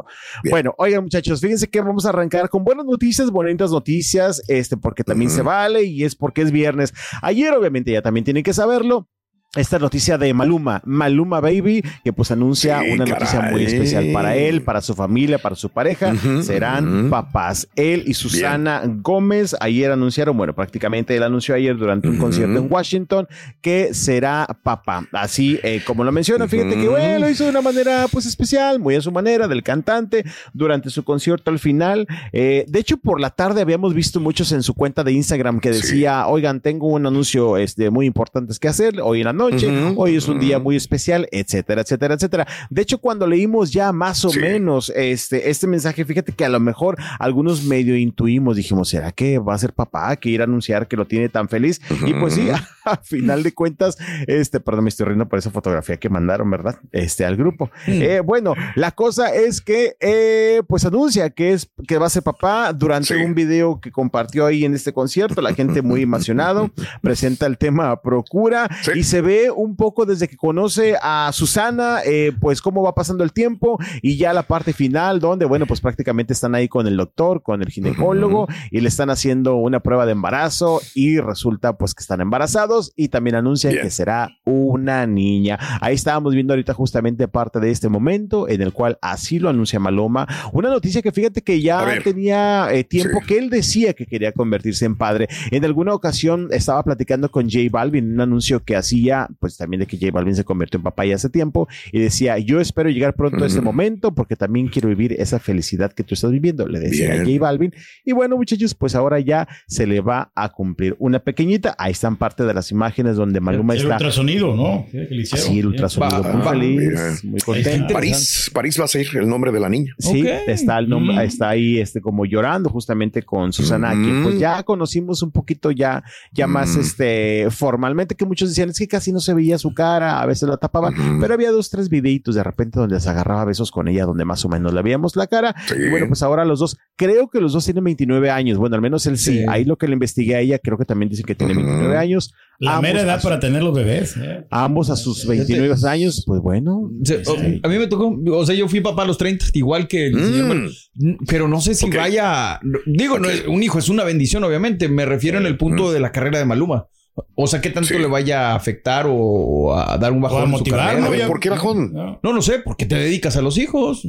Bueno, 0.51 0.75
oigan, 0.79 1.03
muchachos, 1.05 1.41
fíjense 1.41 1.69
que 1.69 1.81
vamos 1.81 2.07
a 2.07 2.11
arrancar 2.11 2.49
con 2.49 2.65
buenas 2.65 2.87
noticias, 2.87 3.31
bonitas 3.31 3.71
noticias, 3.71 4.43
este, 4.49 4.77
porque 4.77 5.05
también 5.05 5.31
se 5.31 5.43
vale 5.43 5.83
y 5.85 6.05
es 6.05 6.15
porque 6.15 6.43
es 6.43 6.51
viernes. 6.51 6.93
Ayer, 7.23 7.53
obviamente, 7.55 7.93
ya 7.93 8.03
también 8.03 8.25
tienen 8.25 8.43
que 8.43 8.55
saberlo. 8.55 9.09
Esta 9.57 9.79
noticia 9.79 10.19
de 10.19 10.35
Maluma, 10.35 10.83
Maluma 10.85 11.41
Baby, 11.41 11.83
que 12.05 12.13
pues 12.13 12.31
anuncia 12.31 12.81
Sí, 12.81 12.91
una 12.91 13.07
noticia 13.07 13.41
muy 13.41 13.65
especial 13.65 14.11
para 14.13 14.37
él, 14.37 14.63
para 14.63 14.81
su 14.83 14.95
familia, 14.95 15.39
para 15.39 15.55
su 15.57 15.71
pareja, 15.71 16.15
serán 16.43 17.09
papás. 17.09 17.69
Él 17.75 18.05
y 18.07 18.15
Susana 18.15 18.83
Gómez 18.87 19.57
ayer 19.61 19.91
anunciaron, 19.91 20.37
bueno, 20.37 20.55
prácticamente 20.55 21.17
él 21.17 21.23
anunció 21.23 21.55
ayer 21.55 21.77
durante 21.77 22.09
un 22.09 22.19
concierto 22.19 22.59
en 22.59 22.71
Washington 22.71 23.27
que 23.63 23.95
será 23.95 24.47
papá. 24.63 25.07
Así 25.13 25.59
eh, 25.63 25.83
como 25.87 26.05
lo 26.05 26.13
menciona, 26.13 26.47
fíjate 26.47 26.77
que 26.77 26.89
bueno, 26.89 27.21
lo 27.21 27.31
hizo 27.31 27.45
de 27.45 27.51
una 27.51 27.63
manera 27.63 28.07
pues 28.11 28.27
especial, 28.27 28.79
muy 28.79 28.97
a 28.97 29.01
su 29.01 29.13
manera, 29.13 29.49
del 29.49 29.63
cantante, 29.63 30.25
durante 30.53 30.91
su 30.91 31.05
concierto 31.05 31.51
al 31.51 31.59
final. 31.59 32.07
Eh, 32.33 32.67
de 32.69 32.79
hecho, 32.79 32.99
por 32.99 33.19
la 33.19 33.31
tarde 33.31 33.63
habíamos 33.63 33.95
visto 33.95 34.21
muchos 34.21 34.53
en 34.53 34.63
su 34.63 34.75
cuenta 34.75 35.05
de 35.05 35.13
Instagram 35.13 35.61
que 35.61 35.71
decía, 35.71 36.27
oigan, 36.27 36.61
tengo 36.61 36.89
un 36.89 37.07
anuncio 37.07 37.57
este, 37.57 37.89
muy 37.89 38.05
importante 38.05 38.49
que 38.59 38.69
hacer 38.69 39.01
hoy 39.01 39.21
en 39.21 39.27
la 39.27 39.33
noche, 39.33 39.48
Hoy 39.97 40.17
es 40.17 40.29
un 40.29 40.39
día 40.39 40.59
muy 40.59 40.77
especial, 40.77 41.29
etcétera, 41.33 41.83
etcétera, 41.83 42.15
etcétera. 42.15 42.47
De 42.71 42.83
hecho, 42.83 42.99
cuando 42.99 43.27
leímos 43.27 43.73
ya 43.73 43.93
más 43.93 44.25
o 44.25 44.31
Sí. 44.31 44.39
menos 44.41 44.93
este, 44.95 45.51
este 45.51 45.67
mensaje, 45.67 46.05
fíjate 46.05 46.33
que 46.33 46.45
a 46.45 46.49
lo 46.49 46.61
mejor 46.61 46.97
algunos 47.19 47.65
medio 47.65 47.97
intuimos, 47.97 48.57
dijimos, 48.57 48.89
¿será 48.89 49.13
que 49.13 49.39
va 49.39 49.55
a 49.55 49.59
ser 49.59 49.73
papá 49.73 50.17
que 50.17 50.29
ir 50.31 50.41
a 50.41 50.45
anunciar 50.45 50.87
que 50.89 50.97
lo 50.97 51.07
tiene 51.07 51.29
tan 51.29 51.49
feliz? 51.49 51.81
Y 52.07 52.13
pues 52.15 52.35
sí, 52.35 52.49
a 52.93 52.97
final 52.99 53.43
de 53.43 53.53
cuentas, 53.53 53.97
este, 54.27 54.61
perdón, 54.61 54.85
me 54.85 54.89
estoy 54.91 55.07
riendo 55.07 55.29
por 55.29 55.39
esa 55.39 55.51
fotografía 55.51 55.97
que 55.99 56.09
mandaron, 56.09 56.51
¿verdad? 56.51 56.77
Este, 56.93 57.25
al 57.25 57.37
grupo. 57.37 57.71
Eh, 57.87 58.21
bueno, 58.25 58.55
la 58.75 58.93
cosa 58.93 59.35
es 59.35 59.61
que, 59.61 59.97
eh, 60.01 60.63
pues 60.69 60.85
anuncia 60.85 61.31
que 61.31 61.53
es, 61.53 61.71
que 61.87 61.99
va 61.99 62.07
a 62.07 62.11
ser 62.11 62.23
papá 62.23 62.73
durante 62.73 63.15
Sí. 63.15 63.23
un 63.23 63.35
video 63.35 63.81
que 63.81 63.91
compartió 63.91 64.47
ahí 64.47 64.65
en 64.65 64.75
este 64.75 64.93
concierto, 64.93 65.41
la 65.41 65.55
gente 65.55 65.83
muy 65.83 66.03
emocionado, 66.03 66.71
presenta 67.03 67.47
el 67.47 67.59
tema 67.59 68.01
Procura 68.03 68.69
Sí. 68.83 68.93
y 68.97 69.05
se 69.05 69.21
ve 69.21 69.51
un 69.51 69.77
poco 69.77 70.05
desde 70.07 70.29
que 70.29 70.37
conoce 70.37 70.97
a 71.03 71.31
Susana, 71.33 72.01
eh, 72.05 72.33
pues 72.41 72.61
cómo 72.63 72.83
va 72.83 72.95
pasando 72.95 73.25
el 73.25 73.33
tiempo 73.33 73.79
y 74.03 74.17
ya 74.17 74.33
la 74.33 74.43
parte 74.43 74.73
final 74.73 75.21
donde, 75.21 75.45
bueno, 75.47 75.67
pues 75.67 75.81
prácticamente 75.81 76.33
están 76.33 76.55
ahí 76.55 76.69
con 76.69 76.87
el 76.87 76.97
doctor, 76.97 77.43
con 77.43 77.63
el 77.63 77.69
ginecólogo 77.69 78.47
y 78.71 78.81
le 78.81 78.89
están 78.89 79.11
haciendo 79.11 79.57
una 79.57 79.81
prueba 79.81 80.07
de 80.07 80.13
embarazo 80.13 80.81
y 80.95 81.19
resulta 81.19 81.77
pues 81.77 81.95
que 81.95 82.03
están 82.03 82.21
embarazados 82.21 82.78
y 82.97 83.09
también 83.09 83.37
anuncian 83.37 83.73
Bien. 83.73 83.85
que 83.85 83.91
será 83.91 84.29
una 84.45 85.07
niña. 85.07 85.59
Ahí 85.81 85.95
estábamos 85.95 86.35
viendo 86.35 86.53
ahorita 86.53 86.75
justamente 86.75 87.29
parte 87.29 87.61
de 87.61 87.71
este 87.71 87.89
momento 87.89 88.49
en 88.49 88.63
el 88.63 88.73
cual 88.73 88.99
así 89.03 89.39
lo 89.39 89.49
anuncia 89.49 89.79
Maloma. 89.79 90.27
Una 90.53 90.69
noticia 90.71 91.03
que 91.03 91.13
fíjate 91.13 91.43
que 91.43 91.61
ya 91.61 91.85
tenía 92.03 92.69
eh, 92.73 92.85
tiempo 92.85 93.19
Sí. 93.21 93.27
que 93.27 93.39
él 93.39 93.51
decía 93.51 93.93
que 93.95 94.07
quería 94.07 94.33
convertirse 94.33 94.85
en 94.85 94.97
padre. 94.97 95.29
En 95.51 95.65
alguna 95.65 95.95
ocasión 95.95 96.49
estaba 96.51 96.83
platicando 96.83 97.31
con 97.31 97.45
J 97.51 97.59
Balvin, 97.71 98.13
un 98.13 98.21
anuncio 98.21 98.63
que 98.65 98.77
hacía, 98.77 99.29
pues 99.41 99.57
también 99.57 99.81
de 99.81 99.87
que 99.87 99.97
J 99.99 100.11
Balvin 100.13 100.35
se 100.35 100.45
convirtió 100.45 100.79
en 100.79 100.85
papá 100.85 101.05
ya 101.07 101.15
hace 101.17 101.29
tiempo, 101.31 101.69
y 101.93 101.99
decía, 102.01 102.39
yo 102.39 102.61
espero 102.61 102.91
llegar 102.91 103.15
pronto 103.15 103.43
a 103.45 103.47
ese 103.47 103.61
momento 103.61 104.15
porque 104.15 104.37
también 104.37 104.69
quiero 104.69 104.89
vivir 104.89 105.15
esa 105.19 105.39
felicidad 105.39 105.93
que 105.93 106.05
tú 106.05 106.15
estás 106.15 106.31
viviendo, 106.31 106.67
le 106.67 106.81
decía 106.81 107.11
Bien. 107.11 107.23
a 107.23 107.25
J 107.25 107.39
Balvin. 107.41 107.73
Y 108.05 108.13
bueno, 108.13 108.37
muchachos, 108.37 108.75
pues 108.75 108.95
ahora 108.95 109.21
ya 109.21 109.49
se 109.67 109.87
le 109.87 110.01
va 110.01 110.31
a 110.35 110.51
cumplir 110.51 110.95
una 110.99 111.19
pequeñita. 111.21 111.75
Ahí 111.79 111.93
están 111.93 112.17
parte 112.17 112.45
de 112.45 112.55
las 112.55 112.68
imágenes 112.73 113.17
donde 113.17 113.41
Maluma 113.41 113.75
el 113.75 113.81
está. 113.83 113.95
ultrasonido, 113.95 114.55
¿no? 114.57 114.87
Sí, 114.91 115.59
el 115.59 115.67
ultrasonido, 115.67 116.23
Va- 116.23 116.33
muy 116.33 116.43
va- 116.43 116.51
feliz, 116.51 116.81
mira. 116.81 117.15
muy 117.25 117.41
contento. 117.41 117.93
París, 117.95 118.51
París 118.53 118.79
va 118.81 118.85
a 118.85 118.89
ser 118.89 119.07
el 119.17 119.29
nombre 119.29 119.53
de 119.53 119.61
la 119.61 119.69
niña. 119.69 119.95
Sí, 119.99 120.25
está 120.47 120.79
el 120.79 120.89
nombre, 120.89 121.17
Mm. 121.17 121.21
está 121.21 121.49
ahí 121.51 121.79
este 121.79 122.01
como 122.01 122.25
llorando 122.27 122.71
justamente 122.71 123.23
con 123.23 123.53
Susana, 123.53 123.93
Ujú. 123.93 124.03
que 124.03 124.21
pues 124.23 124.39
ya 124.39 124.63
conocimos 124.63 125.23
un 125.23 125.31
poquito 125.31 125.71
ya, 125.71 126.03
ya 126.33 126.47
más 126.47 126.77
Mm. 126.77 126.81
este 126.81 127.47
formalmente 127.51 128.15
que 128.15 128.25
muchos 128.25 128.49
decían 128.49 128.71
es 128.71 128.79
que 128.79 128.89
casi 128.89 129.13
no 129.13 129.21
se 129.21 129.35
veía 129.35 129.59
su 129.59 129.73
cara, 129.75 130.21
a 130.21 130.27
veces 130.27 130.49
la 130.49 130.57
tapaban, 130.57 130.95
pero 131.21 131.35
había 131.35 131.51
dos, 131.51 131.71
tres 131.71 131.89
videitos 131.89 132.35
de 132.35 132.43
repente 132.43 132.79
donde 132.79 132.99
se 133.01 133.09
agarraba 133.09 133.45
besos 133.45 133.71
con 133.71 133.89
ella, 133.89 134.05
donde 134.05 134.25
más 134.25 134.45
o 134.45 134.49
menos 134.49 134.73
le 134.75 134.83
veíamos 134.83 135.17
la 135.17 135.27
cara. 135.27 135.55
Sí. 135.67 135.75
Y 135.87 135.91
bueno, 135.91 136.07
pues 136.09 136.23
ahora 136.23 136.45
los 136.45 136.61
dos, 136.61 136.77
creo 136.97 137.29
que 137.29 137.41
los 137.41 137.53
dos 137.53 137.65
tienen 137.65 137.85
29 137.85 138.31
años, 138.31 138.59
bueno, 138.59 138.77
al 138.77 138.83
menos 138.83 139.07
él 139.07 139.19
sí, 139.19 139.39
Sí. 139.39 139.45
ahí 139.49 139.65
lo 139.65 139.77
que 139.77 139.87
le 139.89 139.95
investigué 139.95 140.37
a 140.37 140.41
ella, 140.41 140.59
creo 140.59 140.79
que 140.79 140.85
también 140.85 141.09
dice 141.11 141.23
que 141.25 141.35
tiene 141.35 141.53
Ujú. 141.55 141.63
29 141.63 141.97
años. 141.97 142.33
La 142.61 142.73
Ambos 142.77 142.83
mera 142.83 143.01
a 143.01 143.03
edad 143.05 143.21
su- 143.21 143.29
para 143.29 143.39
tener 143.39 143.63
los 143.63 143.73
bebés. 143.75 144.17
¿eh? 144.17 144.45
Ambos 144.51 144.91
a 144.91 144.97
sus 144.97 145.25
29 145.27 145.77
años, 145.89 146.25
pues 146.27 146.41
bueno. 146.41 146.91
Se- 147.05 147.19
o- 147.27 147.37
Sí. 147.39 147.61
a 147.63 147.69
mí 147.69 147.79
me 147.79 147.87
tocó, 147.87 148.19
o 148.33 148.45
sea, 148.47 148.55
yo 148.57 148.67
fui 148.69 148.81
papá 148.81 149.03
a 149.03 149.07
los 149.07 149.17
30, 149.17 149.47
igual 149.55 149.87
que 149.87 150.09
el 150.09 150.15
señor 150.15 150.57
Mm. 150.57 151.17
Pero 151.29 151.47
no 151.47 151.61
sé 151.61 151.75
si 151.77 151.89
vaya, 151.89 152.59
digo, 152.87 153.21
no 153.21 153.29
es- 153.31 153.47
un 153.47 153.63
hijo 153.63 153.79
es 153.79 153.89
una 153.89 154.03
bendición, 154.03 154.43
obviamente, 154.43 154.89
me 154.89 155.07
refiero 155.07 155.39
en 155.39 155.47
el 155.47 155.57
punto 155.57 155.93
de 155.93 156.01
la 156.01 156.11
carrera 156.11 156.39
de 156.41 156.45
Maluma. 156.47 156.89
O 157.37 157.47
sea, 157.47 157.61
qué 157.61 157.71
tanto 157.71 157.89
Sí. 157.91 157.99
le 157.99 158.07
vaya 158.07 158.51
a 158.53 158.55
afectar 158.57 159.07
o 159.09 159.77
a 159.77 159.97
dar 159.99 160.11
un 160.13 160.19
O 160.19 160.23
bajón 160.23 160.41
a 160.41 160.45
en 160.45 160.51
su 160.51 160.59
motivar, 160.59 160.81
carrera. 160.97 161.17
¿no? 161.19 161.25
A 161.25 161.27
¿por 161.29 161.41
qué 161.41 161.51
bajón? 161.51 161.93
No. 161.93 162.19
No, 162.23 162.33
no 162.33 162.43
sé, 162.43 162.61
porque 162.65 162.87
te 162.87 162.97
dedicas 162.97 163.37
a 163.37 163.43
los 163.43 163.57
hijos. 163.59 164.07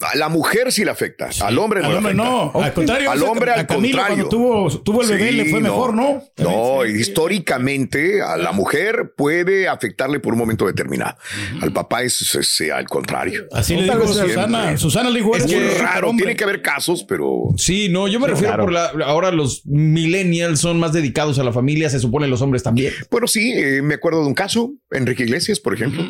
A 0.00 0.16
la 0.16 0.28
mujer 0.28 0.70
sí 0.70 0.84
le 0.84 0.92
afecta, 0.92 1.28
al 1.40 1.58
hombre 1.58 1.80
no 1.80 1.86
Al 1.86 1.92
le 1.92 1.98
hombre 1.98 2.12
afecta. 2.12 2.30
no, 2.54 2.62
al 2.62 2.72
contrario. 2.72 3.10
Al 3.10 3.22
hombre, 3.24 3.50
a 3.50 3.54
al 3.54 3.66
Camilo 3.66 3.98
contrario. 3.98 4.28
Cuando 4.28 4.68
tuvo, 4.70 4.80
tuvo 4.82 5.02
el 5.02 5.08
bebé 5.08 5.30
Sí, 5.30 5.36
le 5.36 5.44
fue 5.46 5.60
no. 5.60 5.68
mejor, 5.68 5.94
¿no? 5.94 6.22
No, 6.36 6.80
Sí, 6.86 6.92
históricamente 7.00 8.22
a 8.22 8.36
la 8.36 8.52
mujer 8.52 9.12
puede 9.16 9.66
afectarle 9.68 10.20
por 10.20 10.34
un 10.34 10.38
momento 10.38 10.66
determinado. 10.66 11.16
Al 11.60 11.72
papá 11.72 12.02
es, 12.02 12.34
es, 12.34 12.60
al 12.70 12.86
contrario. 12.88 13.46
Así 13.52 13.74
le 13.74 13.86
Tal 13.88 13.98
dijo 14.00 14.12
Susana. 14.12 14.26
siempre. 14.62 14.78
Susana 14.78 15.10
le 15.10 15.18
dijo, 15.18 15.34
Es 15.36 15.46
muy 15.46 15.68
raro, 15.80 16.12
tiene 16.16 16.36
que 16.36 16.44
haber 16.44 16.62
casos, 16.62 17.04
pero 17.04 17.48
Sí, 17.56 17.88
no, 17.88 18.06
yo 18.08 18.20
me 18.20 18.28
refiero 18.28 18.50
claro. 18.54 18.64
por 18.64 18.72
la, 18.72 19.04
ahora 19.06 19.32
los 19.32 19.62
millennials 19.66 20.60
son 20.60 20.78
más 20.78 20.92
dedicados 20.92 21.38
a 21.38 21.44
la 21.44 21.52
familia, 21.52 21.90
se 21.90 21.98
supone 21.98 22.28
los 22.28 22.40
hombres 22.42 22.62
también. 22.62 22.92
bueno, 23.10 23.26
sí, 23.26 23.52
eh, 23.56 23.82
me 23.82 23.94
acuerdo 23.94 24.20
de 24.20 24.26
un 24.28 24.34
caso, 24.34 24.72
Enrique 24.92 25.24
Iglesias, 25.24 25.58
por 25.60 25.74
ejemplo. 25.74 26.04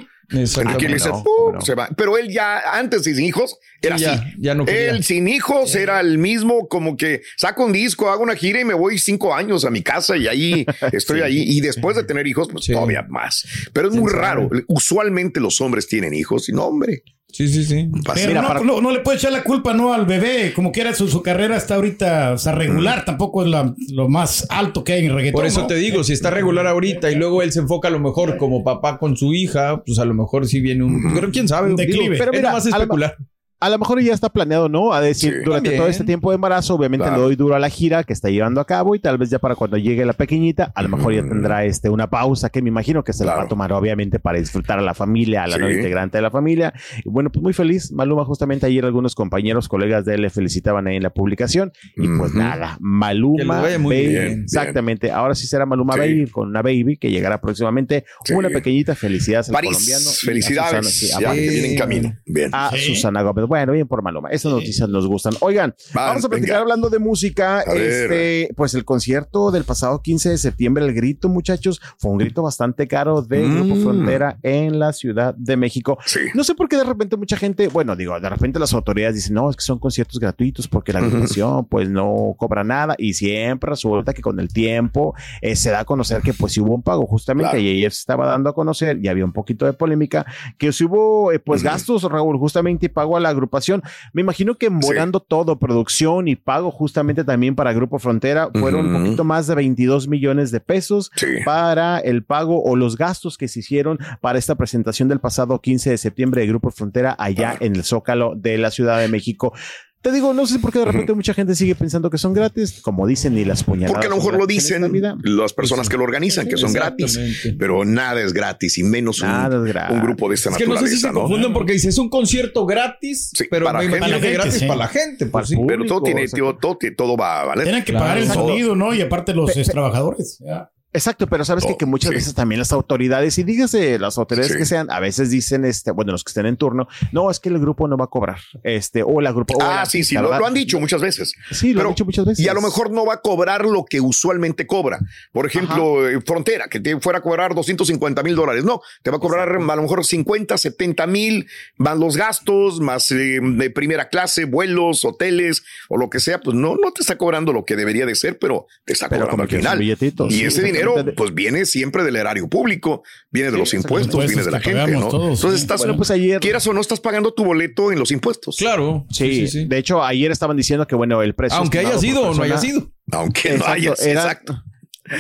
Pero 1.97 2.19
él 2.19 2.29
ya 2.29 2.61
antes 2.75 3.05
sin 3.05 3.19
hijos 3.21 3.57
era 3.81 3.97
Sí, 3.99 4.05
ya- 4.05 4.13
así. 4.13 4.23
ya 4.39 4.55
no. 4.55 4.65
Él 4.67 5.03
sin 5.05 5.29
hijos 5.29 5.75
era 5.75 6.01
el 6.01 6.19
mismo, 6.19 6.69
como 6.69 6.97
que 6.97 7.23
saco 7.37 7.65
un 7.65 7.73
disco, 7.73 8.11
hago 8.11 8.23
una 8.23 8.35
gira 8.37 8.61
y 8.61 8.65
me 8.65 8.75
voy 8.75 8.99
cinco 8.99 9.35
años 9.35 9.65
a 9.65 9.71
mi 9.71 9.83
casa 9.83 10.17
y 10.17 10.27
ahí 10.29 10.67
estoy 10.93 11.23
ahí. 11.23 11.43
Y 11.47 11.61
después 11.61 11.97
de 11.97 12.05
tener 12.05 12.27
hijos, 12.27 12.49
pues 12.53 12.65
Sí. 12.67 12.73
todavía 12.73 13.03
más. 13.09 13.47
Pero 13.73 13.89
es 13.89 13.95
muy 13.95 14.13
raro. 14.13 14.49
Usualmente 14.67 15.41
los 15.41 15.61
hombres 15.61 15.87
tienen 15.87 16.13
hijos 16.15 16.49
y 16.49 16.53
no, 16.53 16.65
hombre. 16.67 17.03
Sí, 17.31 17.47
sí, 17.47 17.63
sí. 17.65 17.91
pasa. 18.05 18.15
Pero 18.15 18.29
Mira, 18.29 18.43
no, 18.43 18.49
para- 18.49 18.61
no, 18.61 18.81
no 18.81 18.91
le 18.91 19.01
puede 19.01 19.19
echar 19.19 19.31
la 19.33 19.45
culpa 19.45 19.75
no 19.75 19.93
al 19.93 20.07
bebé, 20.07 20.53
como 20.55 20.73
quiera 20.73 20.95
su, 20.95 21.09
su 21.09 21.23
carrera 21.23 21.57
está 21.59 21.75
ahorita, 21.75 22.33
o 22.33 22.39
sea, 22.39 22.53
regular, 22.53 23.05
tampoco 23.05 23.45
es 23.45 23.51
la- 23.51 23.75
lo 23.91 24.09
más 24.09 24.47
alto 24.49 24.83
que 24.83 24.95
hay 24.95 25.05
en 25.07 25.15
reggaetón. 25.15 25.39
Por 25.41 25.47
eso 25.47 25.61
¿no? 25.61 25.67
te 25.67 25.75
digo, 25.75 26.03
si 26.05 26.15
está 26.15 26.31
regular 26.31 26.67
ahorita 26.67 27.11
y 27.11 27.17
luego 27.17 27.43
él 27.43 27.53
se 27.53 27.61
enfoca 27.61 27.89
a 27.89 27.91
lo 27.91 28.01
mejor 28.01 28.39
como 28.39 28.65
papá 28.65 28.99
con 28.99 29.17
su 29.17 29.35
hija, 29.35 29.83
pues 29.85 29.99
a 29.99 30.07
lo 30.07 30.15
mejor 30.15 30.47
sí 30.47 30.61
viene 30.61 30.85
un... 30.85 31.13
Pero 31.15 31.31
quién 31.31 31.47
sabe, 31.49 31.71
Un 31.71 31.77
digo, 31.77 31.87
declive. 31.93 32.17
pero 32.17 32.31
Pero 32.33 32.43
mira, 32.43 32.53
más 32.55 32.67
especular. 32.67 33.17
A 33.61 33.69
lo 33.71 33.79
mejor 33.79 34.01
ya 34.01 34.15
está 34.15 34.29
planeado, 34.29 34.69
¿no? 34.69 34.93
A 34.93 35.01
decir, 35.01 35.33
Sí. 35.33 35.39
durante 35.45 35.71
También. 35.71 35.77
todo 35.81 35.89
este 35.89 36.05
tiempo 36.05 36.31
de 36.31 36.37
embarazo, 36.37 36.75
obviamente 36.77 37.05
Claro. 37.07 37.17
le 37.17 37.23
doy 37.25 37.37
duro 37.37 37.57
a 37.57 37.59
la 37.59 37.69
gira 37.69 38.05
que 38.05 38.13
está 38.13 38.31
llevando 38.31 38.61
a 38.61 38.65
cabo 38.67 38.95
y 38.95 39.01
tal 39.01 39.19
vez 39.19 39.31
ya 39.31 39.41
para 39.41 39.57
cuando 39.57 39.77
llegue 39.77 40.05
la 40.05 40.13
pequeñita, 40.13 40.71
a 40.75 40.83
lo 40.83 40.89
mejor 40.91 41.13
ya 41.13 41.23
tendrá 41.23 41.65
este, 41.65 41.89
una 41.91 42.09
pausa 42.09 42.51
que 42.51 42.63
me 42.63 42.69
imagino 42.69 43.03
que 43.03 43.13
se 43.13 43.25
la 43.25 43.35
va 43.35 43.43
a 43.43 43.49
tomar 43.49 43.73
obviamente 43.73 44.21
para 44.21 44.39
disfrutar 44.39 44.79
a 44.79 44.83
la 44.83 44.95
familia, 44.95 45.43
a 45.43 45.47
la 45.49 45.55
Sí. 45.55 45.61
nueva 45.61 45.75
integrante 45.75 46.19
de 46.19 46.23
la 46.23 46.31
familia. 46.31 46.73
Y 47.05 47.09
bueno, 47.09 47.31
pues 47.31 47.43
muy 47.43 47.53
feliz. 47.53 47.91
Maluma, 47.91 48.25
justamente 48.25 48.67
ayer 48.67 48.85
algunos 48.85 49.15
compañeros, 49.17 49.69
colegas 49.69 50.05
de 50.05 50.15
él 50.15 50.23
le 50.23 50.31
felicitaban 50.31 50.87
ahí 50.87 50.97
en 50.97 51.03
la 51.03 51.11
publicación 51.11 51.73
y 51.97 52.07
pues 52.17 52.35
nada, 52.35 52.75
Que 52.75 52.79
Maluma 52.81 53.39
les 53.39 53.63
vaya 53.63 53.79
muy 53.81 53.97
Baby. 53.97 54.09
bien. 54.09 54.25
Bien. 54.29 54.43
Exactamente. 54.43 55.11
Ahora 55.11 55.35
sí 55.35 55.47
será 55.49 55.67
Maluma 55.67 55.95
Sí. 55.95 55.99
Baby 56.01 56.27
con 56.31 56.49
una 56.49 56.63
baby 56.63 56.97
que 56.97 57.11
llegará 57.11 57.41
próximamente. 57.41 58.05
Sí. 58.25 58.35
Una 58.35 58.51
pequeñita 58.51 58.95
felicidad 58.95 59.45
al 59.47 59.53
París, 59.53 59.71
colombiano. 59.73 60.05
y 60.05 60.09
a 60.09 60.13
felicidades. 60.27 61.01
Susana, 61.01 61.33
que 61.35 61.41
viene 61.49 61.73
en 61.73 61.79
camino. 61.79 62.15
Bien. 62.25 62.51
a 62.53 62.71
Sí. 62.71 62.95
Susana 62.95 63.23
Gómez. 63.23 63.48
Bueno, 63.49 63.73
bien 63.73 63.89
por 63.89 64.03
Maluma. 64.03 64.29
Esas 64.31 64.53
noticias 64.53 64.89
nos 64.89 65.07
gustan. 65.07 65.35
Oigan, 65.41 65.75
Va, 65.97 66.07
vamos 66.09 66.25
a 66.25 66.29
platicar 66.29 66.51
venga. 66.57 66.61
hablando 66.63 66.91
de 66.91 66.99
música. 66.99 67.63
Este, 67.63 68.49
pues 68.57 68.75
el 68.75 68.85
concierto 68.85 69.51
del 69.51 69.65
pasado 69.65 70.01
15 70.03 70.31
de 70.31 70.39
septiembre, 70.39 70.85
el 70.85 70.95
grito, 70.95 71.29
muchachos, 71.29 71.81
fue 71.99 72.11
un 72.11 72.19
grito 72.19 72.43
bastante 72.43 72.87
caro 72.87 73.23
de 73.23 73.49
Grupo 73.49 73.75
Mm. 73.75 73.83
Frontera 73.83 74.39
en 74.43 74.79
la 74.79 74.93
Ciudad 74.93 75.35
de 75.35 75.57
México. 75.57 75.99
Sí. 76.05 76.21
No 76.35 76.45
sé 76.45 76.55
por 76.55 76.69
qué 76.69 76.77
de 76.77 76.85
repente 76.85 77.17
mucha 77.17 77.37
gente, 77.37 77.69
bueno, 77.69 77.97
digo, 77.97 78.19
de 78.21 78.29
repente 78.29 78.59
las 78.59 78.73
autoridades 78.75 79.15
dicen, 79.17 79.35
no, 79.35 79.51
es 79.51 79.57
que 79.57 79.63
son 79.63 79.79
conciertos 79.79 80.19
gratuitos 80.21 80.69
porque 80.69 80.93
la 80.93 80.99
agrupación 81.01 81.65
pues 81.67 81.89
no 81.89 82.35
cobra 82.39 82.65
nada 82.65 82.95
y 82.99 83.15
siempre 83.15 83.71
resulta 83.71 84.13
que 84.13 84.23
con 84.23 84.39
el 84.41 84.49
tiempo 84.53 85.15
eh, 85.41 85.57
se 85.57 85.71
da 85.71 85.81
a 85.81 85.85
conocer 85.85 86.23
que 86.23 86.33
pues 86.35 86.53
sí 86.53 86.61
hubo 86.61 86.75
un 86.75 86.83
pago 86.83 87.07
justamente 87.07 87.51
Claro. 87.51 87.59
y 87.59 87.69
ayer 87.79 87.93
se 87.93 88.01
estaba 88.01 88.27
dando 88.27 88.51
a 88.51 88.55
conocer 88.55 88.99
y 89.03 89.09
había 89.09 89.25
un 89.25 89.33
poquito 89.33 89.65
de 89.67 89.73
polémica 89.73 90.27
que 90.59 90.73
si 90.73 90.85
hubo 90.85 91.33
eh, 91.33 91.39
pues 91.39 91.63
gastos, 91.63 92.03
Raúl, 92.05 92.37
justamente 92.39 92.87
y 92.87 92.89
pago 92.89 93.17
a 93.17 93.21
la 93.21 93.33
agrupación. 93.39 93.83
Me 94.13 94.21
imagino 94.23 94.57
que 94.57 94.67
embonando 94.67 95.21
todo, 95.21 95.59
producción 95.59 96.29
y 96.29 96.37
pago 96.37 96.71
justamente 96.71 97.25
también 97.25 97.55
para 97.55 97.73
Grupo 97.73 97.99
Frontera, 97.99 98.51
fueron 98.59 98.87
un 98.95 99.03
poquito 99.05 99.25
más 99.25 99.47
de 99.47 99.55
22 99.55 100.09
millones 100.09 100.51
de 100.51 100.61
pesos 100.61 101.11
Sí. 101.15 101.27
para 101.45 101.99
el 101.99 102.23
pago 102.25 102.63
o 102.63 102.77
los 102.77 102.97
gastos 102.97 103.39
que 103.39 103.49
se 103.49 103.61
hicieron 103.61 103.99
para 104.21 104.39
esta 104.39 104.55
presentación 104.57 105.09
del 105.09 105.21
pasado 105.21 105.61
15 105.61 105.91
de 105.91 105.99
septiembre 105.99 106.41
de 106.43 106.49
Grupo 106.49 106.71
Frontera 106.71 107.15
allá 107.19 107.51
Claro. 107.53 107.65
en 107.67 107.77
el 107.77 107.85
Zócalo 107.85 108.35
de 108.37 108.59
la 108.59 108.71
Ciudad 108.71 108.99
de 108.99 109.09
México. 109.09 109.53
Te 110.01 110.13
digo, 110.13 110.33
no 110.33 110.47
sé 110.47 110.61
por 110.61 110.73
qué 110.73 110.79
de 110.79 110.85
repente 110.85 111.13
mucha 111.13 111.35
gente 111.35 111.57
sigue 111.57 111.75
pensando 111.75 112.09
que 112.09 112.19
son 112.19 112.33
gratis, 112.33 112.81
como 112.83 113.05
dicen, 113.05 113.35
ni 113.35 113.45
las 113.45 113.65
puñaladas. 113.65 113.93
Porque 113.95 114.07
a 114.07 114.11
lo 114.11 114.17
mejor 114.17 114.33
lo 114.35 114.39
gratis 114.47 114.71
en 114.71 114.93
dicen 114.93 115.19
las 115.37 115.53
personas 115.53 115.89
que 115.89 115.97
lo 115.97 116.05
organizan, 116.05 116.47
que 116.47 116.57
son 116.57 116.73
gratis, 116.73 117.19
pero 117.59 117.85
nada 117.85 118.23
es 118.23 118.33
gratis 118.33 118.79
y 118.79 118.85
menos 118.85 119.21
un, 119.23 119.29
gratis. 119.67 120.01
grupo 120.01 120.29
de 120.29 120.37
esta 120.37 120.51
Es 120.51 120.57
que 120.57 120.67
no 120.69 120.77
sé 120.77 120.87
si 120.87 120.99
se 120.99 121.09
¿no? 121.09 121.15
confunden 121.23 121.53
porque 121.53 121.73
dice 121.73 121.89
es 121.89 121.99
un 121.99 122.09
concierto 122.11 122.65
gratis, 122.65 123.31
Sí, 123.35 123.45
pero 123.51 123.67
para 123.67 123.81
gente. 123.81 123.99
gratis 123.99 124.23
gente, 124.23 124.51
sí. 124.53 124.67
para 124.67 124.79
la 124.79 124.89
gente. 124.89 125.27
Para 125.27 125.45
Pues, 125.45 125.49
sí. 125.49 125.57
Pero 125.67 125.85
todo 125.85 126.03
tiene, 126.03 126.25
o 126.25 126.29
sea, 126.29 126.39
todo, 126.39 126.55
todo, 126.55 126.79
todo 126.97 127.17
va 127.17 127.41
a 127.41 127.45
valer. 127.47 127.65
Tienen 127.65 127.85
que 127.85 127.91
Claro, 127.93 128.05
pagar 128.05 128.19
el 128.19 128.29
sonido, 128.29 128.77
¿no? 128.77 128.95
Y 128.95 129.01
aparte 129.01 129.35
los 129.35 129.51
Pe- 129.53 129.65
pe- 129.65 129.71
trabajadores. 129.73 130.39
ya. 130.47 130.71
Exacto, 130.93 131.27
pero 131.27 131.45
sabes 131.45 131.67
que, 131.67 131.73
Oh, 131.73 131.79
que 131.79 131.85
muchas 131.87 132.09
sí. 132.11 132.15
veces 132.15 132.35
también 132.35 132.59
las 132.59 132.73
autoridades, 132.73 133.37
y 133.39 133.45
dígase 133.45 133.99
las 133.99 134.17
autoridades 134.17 134.53
Sí. 134.53 134.59
que 134.59 134.65
sean, 134.65 134.91
a 134.91 135.01
veces 135.01 135.31
dicen, 135.31 135.65
este, 135.67 135.91
bueno, 135.91 136.13
los 136.13 136.25
que 136.25 136.31
estén 136.31 136.47
en 136.47 136.57
turno, 136.57 136.89
no, 137.13 137.31
es 137.31 137.41
que 137.41 137.51
el 137.51 137.59
grupo 137.59 137.87
no 137.89 137.97
va 137.99 138.07
a 138.07 138.09
cobrar, 138.09 138.39
este, 138.65 139.03
o 139.03 139.21
la 139.21 139.33
grupo. 139.33 139.55
o 139.59 139.63
Ah, 139.63 139.75
la 139.81 139.87
sí, 139.87 140.03
sí, 140.03 140.15
lo, 140.15 140.33
han 140.45 140.55
dicho 140.55 140.81
muchas 140.81 141.03
veces. 141.03 141.35
Sí, 141.51 141.73
lo 141.73 141.81
Pero- 141.81 141.89
han 141.91 141.95
dicho 141.95 142.05
muchas 142.07 142.25
veces. 142.25 142.45
Y 142.45 142.49
a 142.49 142.55
lo 142.55 142.63
mejor 142.63 142.91
no 142.91 143.05
va 143.05 143.15
a 143.15 143.21
cobrar 143.21 143.67
lo 143.67 143.85
que 143.85 144.01
usualmente 144.01 144.67
cobra. 144.67 144.99
Por 145.33 145.45
ejemplo, 145.47 146.09
eh, 146.09 146.21
Frontera, 146.25 146.69
que 146.69 146.81
te 146.81 146.99
fuera 147.01 147.19
a 147.19 147.23
cobrar 147.23 147.55
250 147.55 148.23
mil 148.23 148.35
dólares. 148.35 148.65
No, 148.65 148.81
te 149.03 149.11
va 149.11 149.19
a 149.19 149.21
cobrar 149.21 149.49
a 149.49 149.53
lo 149.77 149.83
mejor 149.83 150.05
50, 150.05 150.57
70 150.57 151.07
mil, 151.07 151.47
van 151.77 152.01
los 152.01 152.17
gastos, 152.17 152.81
más 152.81 153.11
eh, 153.11 153.41
de 153.43 153.71
primera 153.71 154.09
clase, 154.09 154.47
vuelos, 154.47 155.05
hoteles 155.05 155.63
o 155.91 155.99
lo 155.99 156.09
que 156.09 156.19
sea. 156.21 156.41
Pues 156.41 156.57
no, 156.57 156.77
no 156.77 156.93
te 156.93 157.03
está 157.03 157.19
cobrando 157.19 157.53
lo 157.53 157.65
que 157.67 157.77
debería 157.77 158.07
de 158.07 158.15
ser, 158.15 158.39
pero 158.39 158.67
te 158.87 158.95
está 158.95 159.09
Pero 159.11 159.29
cobrando 159.29 159.43
al 159.43 159.49
final. 159.51 159.83
Y 159.83 159.95
sí, 160.31 160.45
ese 160.45 160.63
dinero, 160.63 160.78
exactamente. 160.81 161.13
pues 161.13 161.35
viene 161.35 161.65
siempre 161.67 162.03
del 162.05 162.17
erario 162.17 162.49
público, 162.49 163.03
viene 163.31 163.51
de 163.51 163.59
los 163.59 163.73
impuestos, 163.75 164.13
impuestos 164.15 164.29
viene 164.35 164.45
de 164.45 164.51
la 164.51 164.61
gente, 164.61 164.93
¿no? 164.99 165.09
todos, 165.09 165.39
Entonces 165.39 165.61
estás, 165.61 165.81
Bueno, 165.81 165.97
pues 165.97 166.11
ayer. 166.11 166.41
quieras 166.41 166.67
o 166.67 166.73
no, 166.73 166.81
estás 166.81 167.01
pagando 167.01 167.33
tu 167.33 167.45
boleto 167.45 167.93
en 167.93 167.99
los 167.99 168.11
impuestos. 168.11 168.57
Claro. 168.57 169.07
Sí, 169.11 169.25
Sí, 169.29 169.35
sí, 169.47 169.49
sí. 169.63 169.65
de 169.67 169.79
hecho, 169.79 170.03
ayer 170.03 170.31
estaban 170.31 170.57
diciendo 170.57 170.87
que, 170.87 170.95
bueno, 170.95 171.23
el 171.23 171.35
precio. 171.35 171.59
Aunque 171.59 171.79
haya 171.79 171.99
sido 171.99 172.23
o 172.23 172.35
no 172.35 172.43
haya 172.43 172.59
sido. 172.59 172.91
Aunque 173.13 173.51
no 173.51 173.55
Exacto, 173.57 173.73
haya, 173.73 173.95
era- 174.03 174.21
exacto. 174.23 174.63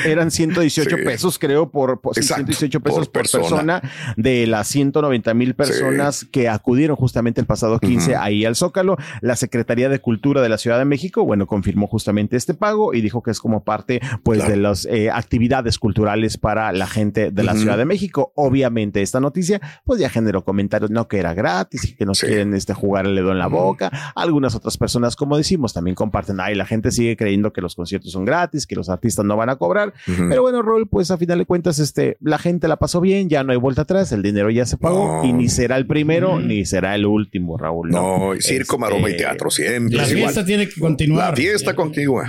Eran 0.05 0.31
118 0.31 0.96
Sí. 0.96 1.03
pesos, 1.05 1.38
creo, 1.38 1.70
por, 1.70 2.01
por 2.01 2.14
sí, 2.14 2.20
Exacto, 2.20 2.44
118 2.46 2.81
pesos 2.81 2.98
por 3.09 3.12
por, 3.12 3.12
persona. 3.22 3.42
persona. 3.81 3.83
de 4.16 4.46
las 4.46 4.68
190 4.68 5.35
mil 5.35 5.55
personas 5.55 6.24
que 6.31 6.48
acudieron 6.48 6.96
justamente 6.96 7.40
el 7.40 7.46
pasado 7.46 7.79
15 7.79 8.12
Ujú. 8.12 8.20
ahí 8.22 8.44
al 8.44 8.57
Zócalo. 8.57 8.96
La 9.20 9.37
Secretaría 9.37 9.88
de 9.88 9.98
Cultura 10.01 10.40
de 10.42 10.48
la 10.48 10.59
Ciudad 10.59 10.79
de 10.79 10.85
México, 10.85 11.24
bueno, 11.24 11.46
confirmó 11.46 11.87
justamente 11.87 12.37
este 12.37 12.55
pago 12.55 12.94
y 12.94 13.01
dijo 13.01 13.22
que 13.22 13.31
es 13.31 13.40
como 13.40 13.64
parte, 13.64 14.01
pues, 14.22 14.38
Claro. 14.38 14.53
de 14.53 14.57
las 14.59 14.85
eh, 14.87 15.11
actividades 15.11 15.79
culturales 15.79 16.38
para 16.38 16.72
la 16.72 16.87
gente 16.87 17.31
de 17.31 17.42
la. 17.42 17.55
Ciudad 17.59 17.77
de 17.77 17.85
México. 17.87 18.33
Obviamente, 18.37 19.03
esta 19.03 19.18
noticia, 19.20 19.61
pues, 19.85 20.01
ya 20.01 20.09
generó 20.09 20.44
comentarios, 20.44 20.90
no, 20.90 21.09
que 21.09 21.18
era 21.18 21.35
gratis 21.35 21.85
y 21.90 21.94
que 21.96 22.07
nos 22.07 22.18
Sí. 22.18 22.27
quieren 22.27 22.55
este, 22.55 22.72
jugar 22.72 23.05
el 23.07 23.14
dedo 23.16 23.33
en 23.33 23.38
la 23.38 23.48
boca. 23.48 23.90
Algunas 24.14 24.55
otras 24.55 24.77
personas, 24.79 25.16
como 25.16 25.37
decimos, 25.37 25.72
también 25.74 25.94
comparten, 25.96 26.40
ay, 26.40 26.55
la 26.55 26.66
gente 26.66 26.92
sigue 26.92 27.16
creyendo 27.16 27.53
que 27.53 27.61
los 27.61 27.74
conciertos 27.74 28.12
son 28.12 28.24
gratis, 28.24 28.66
que 28.66 28.77
los 28.77 28.88
artistas 28.88 29.24
no 29.24 29.37
van 29.37 29.48
a 29.51 29.57
cobrar. 29.57 29.78
Pero 30.07 30.43
bueno, 30.43 30.62
Rol, 30.62 30.88
pues 30.88 31.11
a 31.11 31.19
final 31.19 31.38
de 31.38 31.45
cuentas, 31.47 31.79
este, 31.79 32.17
la 32.21 32.38
gente 32.38 32.69
la 32.69 32.77
pasó 32.77 33.01
bien, 33.01 33.29
ya 33.29 33.45
no 33.45 33.53
hay 33.53 33.59
vuelta 33.59 33.83
atrás, 33.83 34.12
el 34.12 34.23
dinero 34.23 34.51
ya 34.51 34.67
se 34.67 34.77
pagó 34.77 35.23
No. 35.23 35.25
y 35.29 35.33
ni 35.33 35.49
será 35.49 35.77
el 35.77 35.87
primero 35.87 36.38
ni 36.41 36.64
será 36.64 36.95
el 36.95 37.07
último, 37.07 37.57
Raúl. 37.57 37.91
No, 37.91 38.31
circo, 38.41 38.75
Este, 38.75 38.79
maroma 38.79 39.11
y 39.11 39.17
teatro 39.17 39.51
siempre. 39.51 39.97
La 39.97 40.03
igual. 40.09 40.17
fiesta 40.25 40.45
tiene 40.45 40.69
que 40.69 40.81
continuar. 40.81 41.31
La 41.31 41.37
fiesta 41.37 41.75
continúa. 41.75 42.25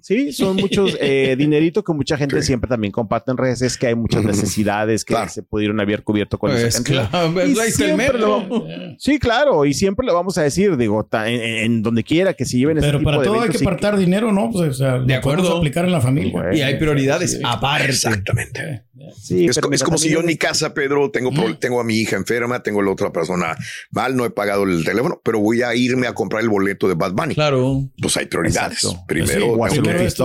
Sí, 0.00 0.32
son 0.32 0.56
muchos 0.56 0.96
eh, 1.00 1.36
dinerito 1.38 1.84
que 1.84 1.92
mucha 1.92 2.16
gente 2.16 2.40
Sí. 2.40 2.48
siempre 2.48 2.68
también 2.68 2.90
comparte 2.90 3.30
en 3.30 3.36
redes, 3.36 3.62
es 3.62 3.78
que 3.78 3.86
hay 3.86 3.94
muchas 3.94 4.24
necesidades 4.24 5.04
que 5.04 5.14
Claro. 5.14 5.30
se 5.30 5.44
pudieron 5.44 5.78
haber 5.80 6.02
cubierto 6.02 6.38
con 6.38 6.50
Pues 6.50 6.64
esa 6.64 6.82
claro, 6.82 7.32
Y 7.46 7.54
siempre 7.70 8.18
lo- 8.18 8.66
Sí, 8.98 9.20
claro, 9.20 9.64
y 9.64 9.74
siempre 9.74 10.04
lo 10.04 10.12
vamos 10.12 10.36
a 10.38 10.42
decir, 10.42 10.76
digo, 10.76 11.04
ta- 11.04 11.28
en, 11.30 11.40
en 11.40 11.82
donde 11.82 12.02
quiera 12.02 12.34
que 12.34 12.44
se 12.44 12.58
lleven 12.58 12.78
ese 12.78 12.86
Pero 12.88 12.98
tipo 12.98 13.10
para 13.12 13.22
de 13.22 13.26
todo 13.28 13.40
hay 13.42 13.50
que 13.50 13.58
apartar 13.58 13.96
dinero, 13.96 14.32
¿no? 14.32 14.50
Pues, 14.50 14.70
o 14.70 14.74
sea, 14.74 14.98
De 14.98 15.14
acuerdo. 15.14 15.58
aplicar 15.58 15.84
en 15.84 15.92
la 15.92 16.00
familia. 16.00 16.32
Bueno. 16.32 16.52
Y 16.56 16.62
hay 16.62 16.71
prioridades 16.74 17.38
aparte. 17.44 17.88
Exactamente. 17.88 18.84
Sí, 19.20 19.46
Es, 19.46 19.56
pero 19.56 19.68
co- 19.68 19.74
es 19.74 19.80
mira, 19.80 19.84
como 19.84 19.98
si 19.98 20.10
yo 20.10 20.20
en 20.20 20.26
mi 20.26 20.32
es- 20.32 20.38
casa, 20.38 20.74
Pedro, 20.74 21.10
tengo, 21.10 21.32
pro- 21.32 21.58
tengo 21.58 21.80
a 21.80 21.84
mi 21.84 21.96
hija 21.96 22.16
enferma, 22.16 22.62
tengo 22.62 22.80
a 22.80 22.84
la 22.84 22.90
otra 22.92 23.12
persona 23.12 23.56
mal, 23.90 24.14
no 24.16 24.24
he 24.24 24.30
pagado 24.30 24.62
el 24.64 24.84
teléfono, 24.84 25.20
pero 25.24 25.40
voy 25.40 25.62
a 25.62 25.74
irme 25.74 26.06
a 26.06 26.14
comprar 26.14 26.42
el 26.42 26.48
boleto 26.48 26.86
de 26.88 26.94
Bad 26.94 27.12
Bunny. 27.12 27.34
Claro. 27.34 27.88
Pues 28.00 28.16
hay 28.16 28.26
prioridades. 28.26 28.84
Exacto. 28.84 29.04
Primero, 29.06 29.30
Sí, 29.30 29.40
tengo 29.40 29.56
que- 29.98 30.10
sí. 30.10 30.16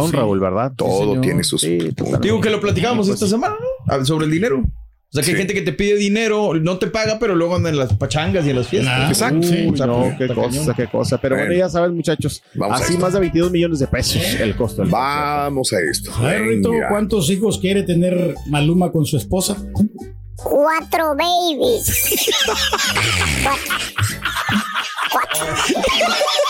Todo 0.77 1.21
tiene 1.21 1.43
sus 1.43 1.61
Sí. 1.61 1.77
Digo 2.21 2.39
que 2.41 2.49
lo 2.49 2.59
platicábamos 2.61 3.07
Pues 3.07 3.15
esta 3.21 3.27
semana, 3.27 3.55
¿no? 3.59 3.93
Ah, 3.93 4.03
Sobre 4.05 4.25
el 4.25 4.31
dinero. 4.31 4.63
O 5.09 5.13
sea, 5.13 5.23
que 5.23 5.31
hay 5.31 5.37
gente 5.37 5.53
que 5.53 5.61
te 5.61 5.71
pide 5.71 5.95
dinero, 5.95 6.53
no 6.55 6.77
te 6.79 6.87
paga, 6.87 7.17
pero 7.17 7.33
luego 7.33 7.55
andan 7.55 7.73
en 7.73 7.79
las 7.79 7.93
pachangas 7.93 8.45
y 8.45 8.49
en 8.49 8.57
las 8.57 8.67
fiestas. 8.67 8.99
Nah, 8.99 9.07
Exacto. 9.07 9.47
sí. 9.47 9.65
Uy, 9.71 9.79
no, 9.79 10.13
qué 10.17 10.27
cosa, 10.27 10.49
cañón. 10.59 10.73
qué 10.75 10.87
cosa. 10.87 11.17
Pero 11.21 11.35
bueno, 11.35 11.47
Bueno. 11.47 11.59
ya 11.65 11.69
saben, 11.69 11.95
muchachos, 11.95 12.43
Vamos 12.55 12.81
a 12.81 12.83
así 12.83 12.97
más 12.97 13.13
de 13.13 13.21
22 13.21 13.49
millones 13.51 13.79
de 13.79 13.87
pesos 13.87 14.21
el 14.39 14.53
costo 14.57 14.81
del 14.81 14.91
Vamos 14.91 15.71
a 15.71 15.77
esto. 15.79 16.11
A 16.17 16.23
ver, 16.23 16.41
Rito. 16.41 16.71
¿cuántos 16.89 17.29
hijos 17.29 17.57
quiere 17.57 17.83
tener 17.83 18.35
Maluma 18.47 18.91
con 18.91 19.05
su 19.05 19.15
esposa? 19.15 19.55
Cuatro 20.35 21.15
babies. 21.15 22.33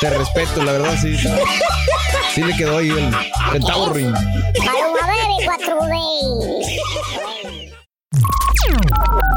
Te 0.02 0.10
respeto, 0.10 0.64
la 0.64 0.72
verdad, 0.74 0.96
sí. 1.02 1.16
Sí 2.34 2.44
le 2.44 2.56
quedó 2.56 2.78
ahí 2.78 2.90
el 2.90 3.12
centavo 3.52 3.94
ring. 3.94 4.12
Maluma 4.12 5.08
baby, 5.08 5.46
cuatro 5.46 5.78
babies. 5.80 6.68